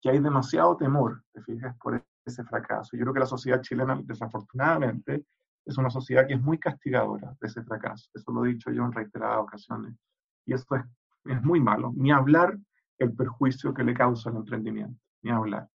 que 0.00 0.10
hay 0.10 0.20
demasiado 0.20 0.76
temor, 0.76 1.24
te 1.32 1.42
fijas, 1.42 1.76
por 1.78 2.04
ese 2.24 2.44
fracaso. 2.44 2.96
Yo 2.96 3.02
creo 3.02 3.14
que 3.14 3.20
la 3.20 3.26
sociedad 3.26 3.60
chilena, 3.62 4.00
desafortunadamente, 4.04 5.24
es 5.64 5.76
una 5.78 5.90
sociedad 5.90 6.26
que 6.26 6.34
es 6.34 6.40
muy 6.40 6.58
castigadora 6.58 7.34
de 7.40 7.48
ese 7.48 7.62
fracaso. 7.64 8.10
Eso 8.14 8.30
lo 8.32 8.44
he 8.44 8.50
dicho 8.50 8.70
yo 8.70 8.84
en 8.84 8.92
reiteradas 8.92 9.38
ocasiones. 9.38 9.96
Y 10.44 10.54
esto 10.54 10.76
es 10.76 10.84
es 11.24 11.42
muy 11.42 11.60
malo. 11.60 11.92
Ni 11.94 12.10
hablar 12.10 12.58
el 12.98 13.14
perjuicio 13.14 13.74
que 13.74 13.84
le 13.84 13.94
causa 13.94 14.30
el 14.30 14.36
emprendimiento, 14.36 15.00
ni 15.22 15.30
hablar. 15.30 15.68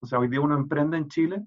O 0.00 0.06
sea, 0.06 0.18
hoy 0.18 0.28
día 0.28 0.40
uno 0.40 0.56
emprende 0.56 0.96
en 0.96 1.08
Chile 1.08 1.44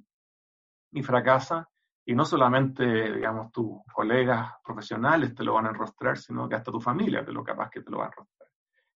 y 0.91 1.03
fracasa, 1.03 1.69
y 2.05 2.15
no 2.15 2.25
solamente, 2.25 2.83
digamos, 3.13 3.51
tus 3.51 3.81
colegas 3.93 4.53
profesionales 4.63 5.35
te 5.35 5.43
lo 5.43 5.53
van 5.53 5.67
a 5.67 5.69
enrostrar, 5.69 6.17
sino 6.17 6.49
que 6.49 6.55
hasta 6.55 6.71
tu 6.71 6.81
familia 6.81 7.23
te 7.23 7.31
lo 7.31 7.43
capaz 7.43 7.69
que 7.69 7.81
te 7.81 7.91
lo 7.91 7.99
va 7.99 8.05
a 8.05 8.07
enrostrar. 8.07 8.49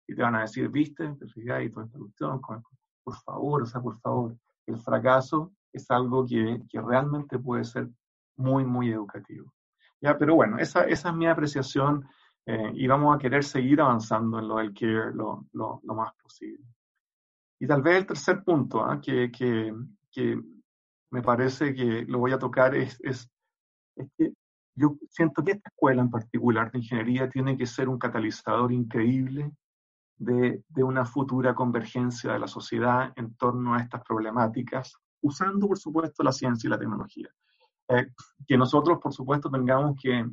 Y 0.08 0.16
te 0.16 0.22
van 0.24 0.36
a 0.36 0.42
decir, 0.42 0.68
viste, 0.70 1.14
te 1.16 1.28
fijas, 1.28 1.64
y 1.64 1.70
toda 1.70 1.86
esta 1.86 2.00
cuestión, 2.00 2.42
por 3.04 3.16
favor, 3.18 3.62
o 3.62 3.66
sea, 3.66 3.82
por 3.82 4.00
favor, 4.00 4.36
el 4.66 4.80
fracaso 4.80 5.54
es 5.72 5.90
algo 5.92 6.26
que, 6.26 6.62
que 6.70 6.82
realmente 6.82 7.38
puede 7.38 7.64
ser 7.64 7.90
muy, 8.36 8.66
muy 8.66 8.92
educativo. 8.92 9.54
¿Ya? 10.02 10.18
Pero 10.18 10.36
bueno, 10.36 10.58
esa, 10.58 10.84
esa 10.86 11.10
es 11.10 11.16
mi 11.16 11.28
apreciación 11.28 12.08
eh, 12.46 12.72
y 12.74 12.88
vamos 12.88 13.16
a 13.16 13.20
querer 13.20 13.44
seguir 13.44 13.80
avanzando 13.80 14.40
en 14.40 14.48
lo 14.48 14.58
del 14.58 14.74
care 14.74 15.14
lo, 15.14 15.46
lo, 15.54 15.80
lo 15.84 15.96
más 15.96 16.14
posible. 16.22 16.64
Y 17.60 17.68
tal 17.68 17.82
vez 17.82 17.98
el 17.98 18.06
tercer 18.08 18.44
punto 18.44 18.84
¿ah? 18.84 19.00
que, 19.00 19.32
que, 19.32 19.74
que, 20.12 20.42
me 21.12 21.22
parece 21.22 21.74
que 21.76 22.06
lo 22.08 22.20
voy 22.20 22.32
a 22.32 22.40
tocar 22.40 22.76
es, 22.76 23.00
es, 23.02 23.30
es, 23.96 24.10
que 24.18 24.34
yo 24.76 24.98
siento 25.10 25.44
que 25.44 25.52
esta 25.52 25.70
escuela 25.70 26.02
en 26.02 26.10
particular 26.10 26.72
de 26.72 26.80
ingeniería 26.80 27.30
tiene 27.30 27.56
que 27.56 27.68
ser 27.68 27.88
un 27.88 28.00
catalizador 28.00 28.72
increíble 28.72 29.52
de, 30.18 30.64
de 30.68 30.84
una 30.84 31.06
futura 31.06 31.54
convergencia 31.54 32.34
de 32.34 32.40
la 32.40 32.48
sociedad 32.48 33.14
en 33.16 33.36
torno 33.36 33.76
a 33.76 33.82
estas 33.82 34.04
problemáticas, 34.04 34.98
usando 35.22 35.68
por 35.68 35.78
supuesto 35.78 36.24
la 36.24 36.32
ciencia 36.32 36.68
y 36.68 36.72
la 36.72 36.80
tecnología. 36.80 37.30
Eh, 37.90 38.08
que 38.48 38.58
nosotros, 38.58 39.00
por 39.00 39.14
supuesto, 39.14 39.50
tengamos 39.50 39.96
que 40.02 40.26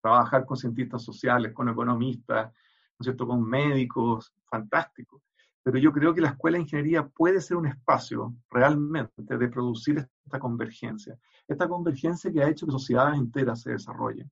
trabajar 0.00 0.44
con 0.44 0.56
cientistas 0.56 1.02
sociales, 1.02 1.52
con 1.52 1.68
economistas, 1.68 2.46
¿no 2.46 3.00
es 3.00 3.04
cierto?, 3.04 3.26
con 3.26 3.42
médicos, 3.42 4.32
fantástico. 4.44 5.22
Pero 5.62 5.78
yo 5.78 5.92
creo 5.92 6.14
que 6.14 6.20
la 6.20 6.28
escuela 6.28 6.56
de 6.56 6.62
ingeniería 6.62 7.06
puede 7.06 7.40
ser 7.40 7.56
un 7.56 7.66
espacio 7.66 8.34
realmente 8.50 9.36
de 9.36 9.48
producir 9.48 10.08
esta 10.24 10.38
convergencia. 10.38 11.18
Esta 11.48 11.68
convergencia 11.68 12.32
que 12.32 12.42
ha 12.42 12.48
hecho 12.48 12.66
que 12.66 12.72
sociedades 12.72 13.18
enteras 13.18 13.62
se 13.62 13.72
desarrollen. 13.72 14.30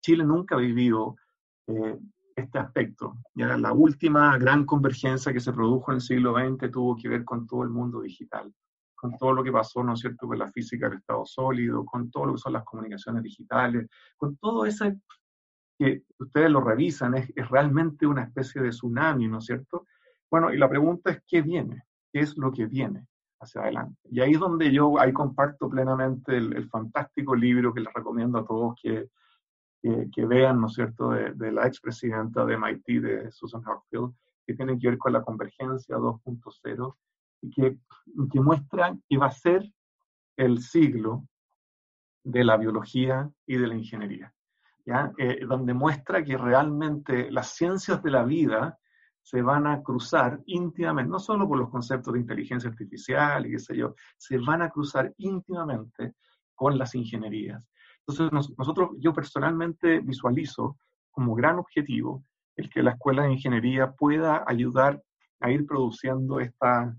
Chile 0.00 0.24
nunca 0.24 0.56
ha 0.56 0.58
vivido 0.58 1.16
eh, 1.66 1.98
este 2.34 2.58
aspecto. 2.58 3.18
La 3.34 3.72
última 3.72 4.36
gran 4.38 4.64
convergencia 4.64 5.32
que 5.32 5.40
se 5.40 5.52
produjo 5.52 5.92
en 5.92 5.96
el 5.96 6.00
siglo 6.00 6.34
XX 6.34 6.70
tuvo 6.70 6.96
que 6.96 7.08
ver 7.08 7.24
con 7.24 7.46
todo 7.46 7.62
el 7.62 7.70
mundo 7.70 8.00
digital 8.00 8.52
con 8.94 9.16
todo 9.18 9.32
lo 9.32 9.44
que 9.44 9.52
pasó, 9.52 9.82
¿no 9.82 9.94
es 9.94 10.00
cierto?, 10.00 10.26
con 10.26 10.38
la 10.38 10.50
física 10.50 10.88
del 10.88 10.98
estado 10.98 11.24
sólido, 11.26 11.84
con 11.84 12.10
todo 12.10 12.26
lo 12.26 12.32
que 12.34 12.38
son 12.38 12.52
las 12.52 12.64
comunicaciones 12.64 13.22
digitales, 13.22 13.88
con 14.16 14.36
todo 14.36 14.64
eso 14.66 14.86
que 15.78 16.02
ustedes 16.18 16.50
lo 16.50 16.60
revisan, 16.60 17.14
es, 17.14 17.28
realmente 17.50 18.06
una 18.06 18.24
especie 18.24 18.62
de 18.62 18.70
tsunami, 18.70 19.28
¿no 19.28 19.38
es 19.38 19.46
cierto? 19.46 19.86
Bueno, 20.30 20.52
y 20.52 20.56
la 20.56 20.68
pregunta 20.68 21.10
es, 21.10 21.22
¿qué 21.26 21.42
viene? 21.42 21.84
¿Qué 22.12 22.20
es 22.20 22.36
lo 22.36 22.52
que 22.52 22.66
viene 22.66 23.06
hacia 23.40 23.62
adelante? 23.62 24.00
Y 24.10 24.20
ahí 24.20 24.32
es 24.32 24.40
donde 24.40 24.72
yo, 24.72 24.98
ahí 24.98 25.12
comparto 25.12 25.68
plenamente 25.68 26.36
el, 26.36 26.68
fantástico 26.68 27.34
libro 27.34 27.74
que 27.74 27.80
les 27.80 27.92
recomiendo 27.92 28.38
a 28.38 28.46
todos 28.46 28.74
que, 28.80 29.08
que, 29.82 30.26
vean, 30.26 30.60
¿no 30.60 30.68
es 30.68 30.74
cierto?, 30.74 31.10
de, 31.10 31.32
de 31.34 31.52
la 31.52 31.66
expresidenta 31.66 32.44
de 32.46 32.56
MIT, 32.56 33.02
de 33.02 33.32
Susan 33.32 33.62
Hockfield, 33.62 34.14
que 34.46 34.54
tiene 34.54 34.78
que 34.78 34.88
ver 34.88 34.98
con 34.98 35.12
la 35.12 35.22
convergencia 35.22 35.96
2.0 35.96 36.96
que, 37.54 37.78
que 38.30 38.40
muestra 38.40 38.96
que 39.08 39.16
va 39.16 39.26
a 39.26 39.32
ser 39.32 39.70
el 40.36 40.60
siglo 40.60 41.26
de 42.24 42.44
la 42.44 42.56
biología 42.56 43.30
y 43.46 43.56
de 43.56 43.66
la 43.66 43.74
ingeniería, 43.74 44.32
¿ya? 44.84 45.12
Eh, 45.18 45.44
donde 45.46 45.74
muestra 45.74 46.24
que 46.24 46.36
realmente 46.36 47.30
las 47.30 47.54
ciencias 47.54 48.02
de 48.02 48.10
la 48.10 48.24
vida 48.24 48.78
se 49.22 49.40
van 49.40 49.66
a 49.66 49.82
cruzar 49.82 50.40
íntimamente, 50.46 51.10
no 51.10 51.18
solo 51.18 51.48
por 51.48 51.58
los 51.58 51.70
conceptos 51.70 52.12
de 52.12 52.20
inteligencia 52.20 52.68
artificial 52.68 53.46
y 53.46 53.52
qué 53.52 53.58
sé 53.58 53.76
yo, 53.76 53.94
se 54.18 54.38
van 54.38 54.62
a 54.62 54.70
cruzar 54.70 55.12
íntimamente 55.16 56.14
con 56.54 56.76
las 56.76 56.94
ingenierías. 56.94 57.62
Entonces, 58.06 58.50
nosotros, 58.58 58.90
yo 58.98 59.14
personalmente 59.14 60.00
visualizo 60.00 60.76
como 61.10 61.34
gran 61.34 61.58
objetivo 61.58 62.22
el 62.56 62.68
que 62.68 62.82
la 62.82 62.92
escuela 62.92 63.24
de 63.24 63.32
ingeniería 63.32 63.92
pueda 63.92 64.44
ayudar 64.46 65.02
a 65.40 65.50
ir 65.50 65.66
produciendo 65.66 66.38
esta, 66.38 66.94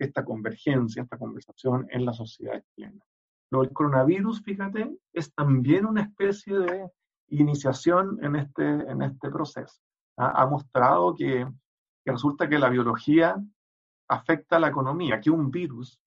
esta 0.00 0.24
convergencia, 0.24 1.02
esta 1.02 1.18
conversación 1.18 1.86
en 1.90 2.04
la 2.04 2.12
sociedad 2.12 2.62
chilena. 2.74 3.04
Lo 3.50 3.60
del 3.60 3.72
coronavirus, 3.72 4.42
fíjate, 4.42 4.96
es 5.12 5.34
también 5.34 5.84
una 5.84 6.02
especie 6.02 6.58
de 6.58 6.90
iniciación 7.28 8.18
en 8.22 8.36
este, 8.36 8.64
en 8.64 9.02
este 9.02 9.30
proceso. 9.30 9.80
Ha, 10.16 10.46
mostrado 10.46 11.14
que, 11.14 11.46
resulta 12.04 12.48
que 12.48 12.58
la 12.58 12.68
biología 12.68 13.36
afecta 14.08 14.56
a 14.56 14.60
la 14.60 14.68
economía, 14.68 15.20
que 15.20 15.30
un 15.30 15.50
virus 15.50 15.98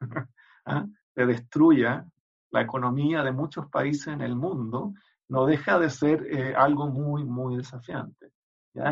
¿ah? 0.66 0.86
te 1.14 1.26
destruya 1.26 2.06
la 2.50 2.60
economía 2.60 3.22
de 3.22 3.32
muchos 3.32 3.68
países 3.68 4.08
en 4.08 4.20
el 4.20 4.36
mundo, 4.36 4.92
no 5.28 5.46
deja 5.46 5.78
de 5.78 5.88
ser 5.88 6.26
eh, 6.26 6.54
algo 6.54 6.88
muy, 6.88 7.24
muy 7.24 7.56
desafiante. 7.56 8.31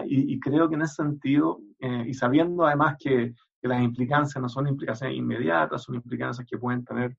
Y, 0.06 0.38
creo 0.40 0.68
que 0.68 0.74
en 0.74 0.82
ese 0.82 0.96
sentido, 0.96 1.60
eh, 1.78 2.04
y 2.06 2.14
sabiendo 2.14 2.66
además 2.66 2.96
que 2.98 3.34
que 3.60 3.68
las 3.68 3.82
implicancias 3.82 4.40
no 4.40 4.48
son 4.48 4.68
implicaciones 4.68 5.16
inmediatas, 5.16 5.82
son 5.82 5.96
implicancias 5.96 6.46
que 6.48 6.58
pueden 6.58 6.84
tener, 6.84 7.16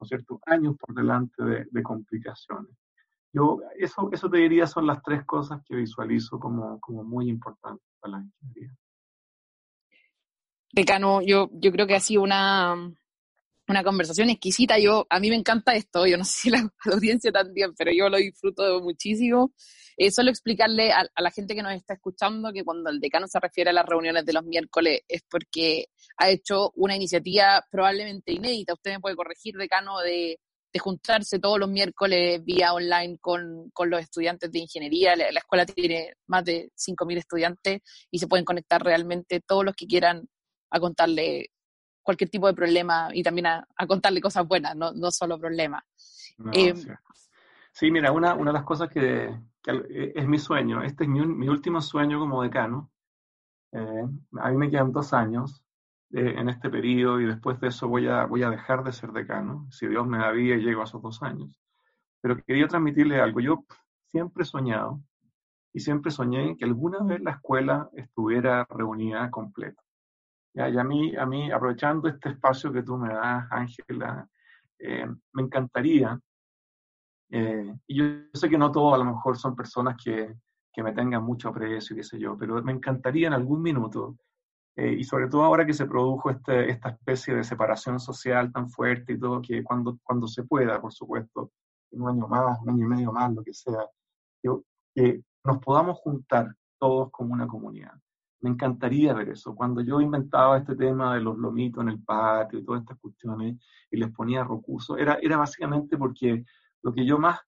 ¿no 0.00 0.06
cierto?, 0.06 0.40
años 0.46 0.76
por 0.76 0.94
delante 0.94 1.42
de, 1.70 1.82
complicaciones. 1.82 2.72
Yo, 3.32 3.60
eso, 3.78 4.10
eso 4.12 4.28
te 4.28 4.38
diría 4.38 4.66
son 4.66 4.86
las 4.86 5.02
tres 5.02 5.24
cosas 5.24 5.60
que 5.64 5.76
visualizo 5.76 6.38
como, 6.38 6.80
como 6.80 7.04
muy 7.04 7.28
importantes 7.28 7.86
para 8.00 8.18
la 8.18 8.24
ingeniería. 8.24 8.76
Decano, 10.72 11.20
yo, 11.22 11.48
yo 11.52 11.70
creo 11.70 11.86
que 11.86 11.94
ha 11.94 12.00
sido 12.00 12.22
una, 12.22 12.74
una 13.68 13.82
conversación 13.82 14.30
exquisita. 14.30 14.78
Yo, 14.78 15.06
a 15.08 15.20
mí 15.20 15.30
me 15.30 15.36
encanta 15.36 15.74
esto, 15.74 16.06
yo 16.06 16.16
no 16.16 16.24
sé 16.24 16.32
si 16.32 16.50
la, 16.50 16.62
la 16.84 16.94
audiencia 16.94 17.32
también, 17.32 17.74
pero 17.76 17.90
yo 17.92 18.08
lo 18.08 18.18
disfruto 18.18 18.80
muchísimo. 18.80 19.52
Eh, 19.96 20.10
solo 20.10 20.30
explicarle 20.30 20.92
a, 20.92 21.06
la 21.16 21.30
gente 21.30 21.54
que 21.54 21.62
nos 21.62 21.72
está 21.72 21.94
escuchando 21.94 22.52
que 22.52 22.64
cuando 22.64 22.90
el 22.90 23.00
decano 23.00 23.28
se 23.28 23.38
refiere 23.38 23.70
a 23.70 23.72
las 23.72 23.86
reuniones 23.86 24.24
de 24.24 24.32
los 24.32 24.44
miércoles 24.44 25.02
es 25.06 25.22
porque 25.30 25.86
ha 26.16 26.30
hecho 26.30 26.72
una 26.74 26.96
iniciativa 26.96 27.64
probablemente 27.70 28.32
inédita. 28.32 28.74
Usted 28.74 28.92
me 28.92 29.00
puede 29.00 29.16
corregir, 29.16 29.54
decano, 29.56 30.00
de, 30.00 30.38
juntarse 30.80 31.38
todos 31.38 31.60
los 31.60 31.68
miércoles 31.68 32.44
vía 32.44 32.74
online 32.74 33.18
con, 33.20 33.70
los 33.86 34.00
estudiantes 34.00 34.50
de 34.50 34.58
ingeniería. 34.58 35.14
La, 35.14 35.28
escuela 35.28 35.64
tiene 35.64 36.14
más 36.26 36.44
de 36.44 36.72
5.000 36.76 37.18
estudiantes 37.18 37.80
y 38.10 38.18
se 38.18 38.26
pueden 38.26 38.44
conectar 38.44 38.82
realmente 38.82 39.40
todos 39.40 39.64
los 39.64 39.76
que 39.76 39.86
quieran 39.86 40.28
a 40.70 40.80
contarle 40.80 41.50
cualquier 42.04 42.30
tipo 42.30 42.46
de 42.46 42.54
problema 42.54 43.08
y 43.12 43.22
también 43.22 43.46
a, 43.46 43.66
contarle 43.88 44.20
cosas 44.20 44.46
buenas, 44.46 44.76
no, 44.76 44.92
no 44.92 45.10
solo 45.10 45.38
problemas. 45.38 45.82
Eh, 46.52 46.74
sí. 47.72 47.90
mira, 47.90 48.12
una, 48.12 48.34
una 48.34 48.50
de 48.50 48.58
las 48.58 48.64
cosas 48.64 48.88
que, 48.88 49.36
que 49.62 50.12
es 50.14 50.28
mi 50.28 50.38
sueño, 50.38 50.82
este 50.82 51.04
es 51.04 51.10
mi, 51.10 51.26
mi 51.26 51.48
último 51.48 51.80
sueño 51.80 52.20
como 52.20 52.42
decano. 52.42 52.90
Eh, 53.72 54.04
a 54.38 54.50
mí 54.50 54.56
me 54.56 54.70
quedan 54.70 54.92
dos 54.92 55.12
años 55.12 55.64
eh, 56.12 56.34
en 56.36 56.48
este 56.48 56.70
periodo 56.70 57.20
y 57.20 57.26
después 57.26 57.58
de 57.58 57.68
eso 57.68 57.88
voy 57.88 58.06
a, 58.06 58.26
voy 58.26 58.42
a 58.44 58.50
dejar 58.50 58.84
de 58.84 58.92
ser 58.92 59.10
decano, 59.10 59.66
si 59.70 59.88
Dios 59.88 60.06
me 60.06 60.18
da 60.18 60.30
vida 60.30 60.54
y 60.54 60.62
llego 60.62 60.82
a 60.82 60.84
esos 60.84 61.02
dos 61.02 61.22
años. 61.22 61.50
Pero 62.20 62.36
quería 62.36 62.68
transmitirle 62.68 63.20
algo. 63.20 63.40
Yo 63.40 63.64
siempre 64.10 64.44
he 64.44 64.46
soñado 64.46 65.00
y 65.72 65.80
siempre 65.80 66.12
soñé 66.12 66.56
que 66.56 66.64
alguna 66.64 67.02
vez 67.02 67.20
la 67.20 67.32
escuela 67.32 67.90
estuviera 67.94 68.64
reunida 68.70 69.28
completa. 69.30 69.83
Ya, 70.54 70.68
y 70.68 70.78
a 70.78 70.84
mí, 70.84 71.16
a 71.16 71.26
mí, 71.26 71.50
aprovechando 71.50 72.08
este 72.08 72.30
espacio 72.30 72.72
que 72.72 72.82
tú 72.82 72.96
me 72.96 73.12
das, 73.12 73.46
Ángela, 73.50 74.28
eh, 74.78 75.06
me 75.32 75.42
encantaría 75.42 76.18
eh, 77.30 77.74
y 77.88 77.96
yo 77.98 78.04
sé 78.32 78.48
que 78.48 78.58
no 78.58 78.70
todos 78.70 78.94
a 78.94 78.98
lo 78.98 79.04
mejor 79.04 79.36
son 79.36 79.56
personas 79.56 79.96
que, 80.02 80.36
que 80.72 80.82
me 80.82 80.92
tengan 80.92 81.24
mucho 81.24 81.48
aprecio, 81.48 81.96
qué 81.96 82.04
sé 82.04 82.18
yo, 82.18 82.36
pero 82.38 82.62
me 82.62 82.72
encantaría 82.72 83.26
en 83.26 83.32
algún 83.32 83.60
minuto, 83.60 84.16
eh, 84.76 84.94
y 84.98 85.04
sobre 85.04 85.28
todo 85.28 85.42
ahora 85.42 85.66
que 85.66 85.72
se 85.72 85.86
produjo 85.86 86.30
este, 86.30 86.70
esta 86.70 86.90
especie 86.90 87.34
de 87.34 87.44
separación 87.44 87.98
social 87.98 88.52
tan 88.52 88.68
fuerte 88.70 89.14
y 89.14 89.18
todo, 89.18 89.42
que 89.42 89.64
cuando, 89.64 89.98
cuando 90.04 90.28
se 90.28 90.44
pueda, 90.44 90.80
por 90.80 90.92
supuesto, 90.92 91.50
un 91.90 92.08
año 92.08 92.28
más, 92.28 92.60
un 92.62 92.70
año 92.70 92.84
y 92.86 92.88
medio 92.88 93.12
más, 93.12 93.32
lo 93.32 93.42
que 93.42 93.54
sea, 93.54 93.84
que 94.94 95.22
nos 95.44 95.58
podamos 95.58 95.98
juntar 95.98 96.54
todos 96.78 97.10
como 97.10 97.34
una 97.34 97.46
comunidad. 97.46 97.94
Me 98.44 98.50
encantaría 98.50 99.14
ver 99.14 99.30
eso. 99.30 99.54
Cuando 99.54 99.80
yo 99.80 100.02
inventaba 100.02 100.58
este 100.58 100.76
tema 100.76 101.14
de 101.14 101.22
los 101.22 101.38
lomitos 101.38 101.82
en 101.82 101.88
el 101.88 102.02
patio 102.02 102.58
y 102.58 102.62
todas 102.62 102.82
estas 102.82 102.98
cuestiones 102.98 103.56
y 103.90 103.96
les 103.96 104.12
ponía 104.12 104.44
recursos, 104.44 104.98
era, 104.98 105.14
era 105.22 105.38
básicamente 105.38 105.96
porque 105.96 106.44
lo 106.82 106.92
que 106.92 107.06
yo 107.06 107.16
más, 107.18 107.40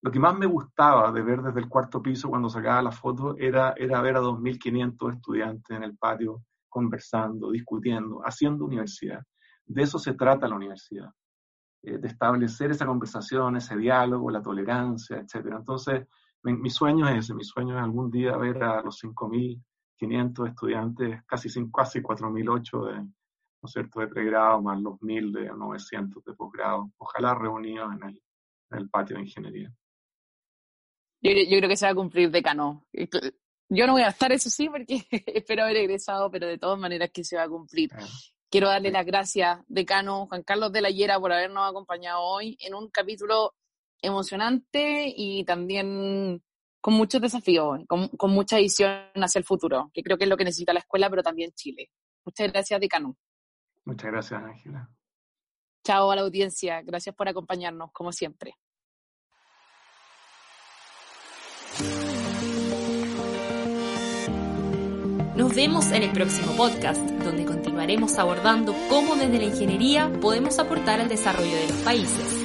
lo 0.00 0.12
que 0.12 0.20
más 0.20 0.38
me 0.38 0.46
gustaba 0.46 1.10
de 1.10 1.22
ver 1.22 1.42
desde 1.42 1.58
el 1.58 1.68
cuarto 1.68 2.00
piso 2.00 2.28
cuando 2.28 2.48
sacaba 2.48 2.82
la 2.82 2.92
foto 2.92 3.34
era, 3.36 3.74
era 3.76 4.00
ver 4.00 4.14
a 4.14 4.20
2.500 4.20 5.12
estudiantes 5.12 5.76
en 5.76 5.82
el 5.82 5.98
patio 5.98 6.44
conversando, 6.68 7.50
discutiendo, 7.50 8.20
haciendo 8.20 8.66
universidad. 8.66 9.24
De 9.66 9.82
eso 9.82 9.98
se 9.98 10.14
trata 10.14 10.46
la 10.46 10.54
universidad, 10.54 11.10
eh, 11.82 11.98
de 11.98 12.06
establecer 12.06 12.70
esa 12.70 12.86
conversación, 12.86 13.56
ese 13.56 13.76
diálogo, 13.76 14.30
la 14.30 14.40
tolerancia, 14.40 15.18
etc. 15.18 15.46
Entonces, 15.58 16.06
mi, 16.44 16.70
sueño 16.70 17.08
es 17.08 17.24
ese, 17.24 17.34
mi 17.34 17.42
sueño 17.42 17.76
es 17.76 17.82
algún 17.82 18.08
día 18.08 18.36
ver 18.36 18.62
a 18.62 18.82
los 18.82 18.96
5.500 20.00 20.48
estudiantes, 20.48 21.24
casi, 21.26 21.48
casi 21.70 22.00
4.008 22.00 22.86
de, 22.86 22.94
¿no 23.02 23.66
es 23.66 23.72
cierto?, 23.72 24.00
de 24.00 24.08
pregrado, 24.08 24.62
más 24.62 24.80
los 24.80 25.00
1000 25.02 25.32
de 25.32 25.46
900 25.48 26.24
de 26.24 26.32
posgrado, 26.34 26.90
ojalá 26.98 27.34
reunidos 27.34 27.92
en 27.94 28.08
el, 28.08 28.22
en 28.70 28.78
el 28.78 28.88
patio 28.88 29.16
de 29.16 29.22
ingeniería. 29.22 29.72
Yo, 31.22 31.32
yo, 31.32 31.58
creo 31.58 31.68
que 31.68 31.76
se 31.76 31.84
va 31.86 31.92
a 31.92 31.94
cumplir 31.94 32.30
decano. 32.30 32.86
Yo 33.68 33.86
no 33.86 33.92
voy 33.92 34.02
a 34.02 34.08
estar, 34.08 34.32
eso 34.32 34.48
sí, 34.48 34.68
porque 34.68 35.04
espero 35.26 35.64
haber 35.64 35.76
egresado, 35.76 36.30
pero 36.30 36.46
de 36.46 36.58
todas 36.58 36.78
maneras 36.78 37.10
que 37.12 37.24
se 37.24 37.36
va 37.36 37.42
a 37.42 37.48
cumplir. 37.48 37.90
Quiero 38.50 38.68
darle 38.68 38.90
las 38.90 39.06
gracias, 39.06 39.60
decano 39.68 40.26
Juan 40.26 40.42
Carlos 40.42 40.72
de 40.72 40.80
la 40.80 40.90
Hiera, 40.90 41.20
por 41.20 41.32
habernos 41.32 41.70
acompañado 41.70 42.20
hoy 42.22 42.56
en 42.60 42.74
un 42.74 42.88
capítulo 42.90 43.54
emocionante 44.02 45.12
y 45.14 45.44
también 45.44 46.42
con 46.80 46.94
muchos 46.94 47.20
desafíos, 47.20 47.80
con, 47.86 48.08
con 48.08 48.30
mucha 48.30 48.56
visión 48.58 49.10
hacia 49.14 49.38
el 49.38 49.44
futuro, 49.44 49.90
que 49.92 50.02
creo 50.02 50.16
que 50.16 50.24
es 50.24 50.30
lo 50.30 50.36
que 50.36 50.44
necesita 50.44 50.72
la 50.72 50.80
escuela, 50.80 51.10
pero 51.10 51.22
también 51.22 51.52
Chile. 51.52 51.90
Muchas 52.24 52.52
gracias, 52.52 52.80
decano. 52.80 53.16
Muchas 53.84 54.10
gracias, 54.10 54.42
Ángela. 54.42 54.88
Chao 55.84 56.10
a 56.10 56.16
la 56.16 56.22
audiencia. 56.22 56.82
Gracias 56.82 57.14
por 57.14 57.28
acompañarnos, 57.28 57.90
como 57.92 58.12
siempre. 58.12 58.54
Nos 65.36 65.54
vemos 65.54 65.90
en 65.92 66.02
el 66.02 66.12
próximo 66.12 66.54
podcast, 66.54 67.00
donde 67.00 67.46
continuaremos 67.46 68.18
abordando 68.18 68.74
cómo 68.90 69.16
desde 69.16 69.38
la 69.38 69.44
ingeniería 69.44 70.12
podemos 70.20 70.58
aportar 70.58 71.00
al 71.00 71.08
desarrollo 71.08 71.56
de 71.56 71.68
los 71.68 71.78
países. 71.78 72.39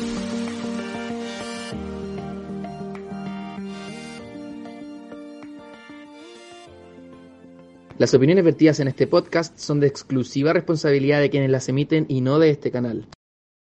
Las 7.98 8.14
opiniones 8.14 8.44
vertidas 8.44 8.82
en 8.82 8.90
este 8.90 9.08
podcast 9.08 9.58
son 9.58 9.80
de 9.80 9.88
exclusiva 9.88 10.52
responsabilidad 10.52 11.22
de 11.22 11.30
quienes 11.30 11.50
las 11.50 11.70
emiten 11.70 12.06
y 12.10 12.20
no 12.20 12.40
de 12.40 12.50
este 12.50 12.70
canal. 12.70 13.08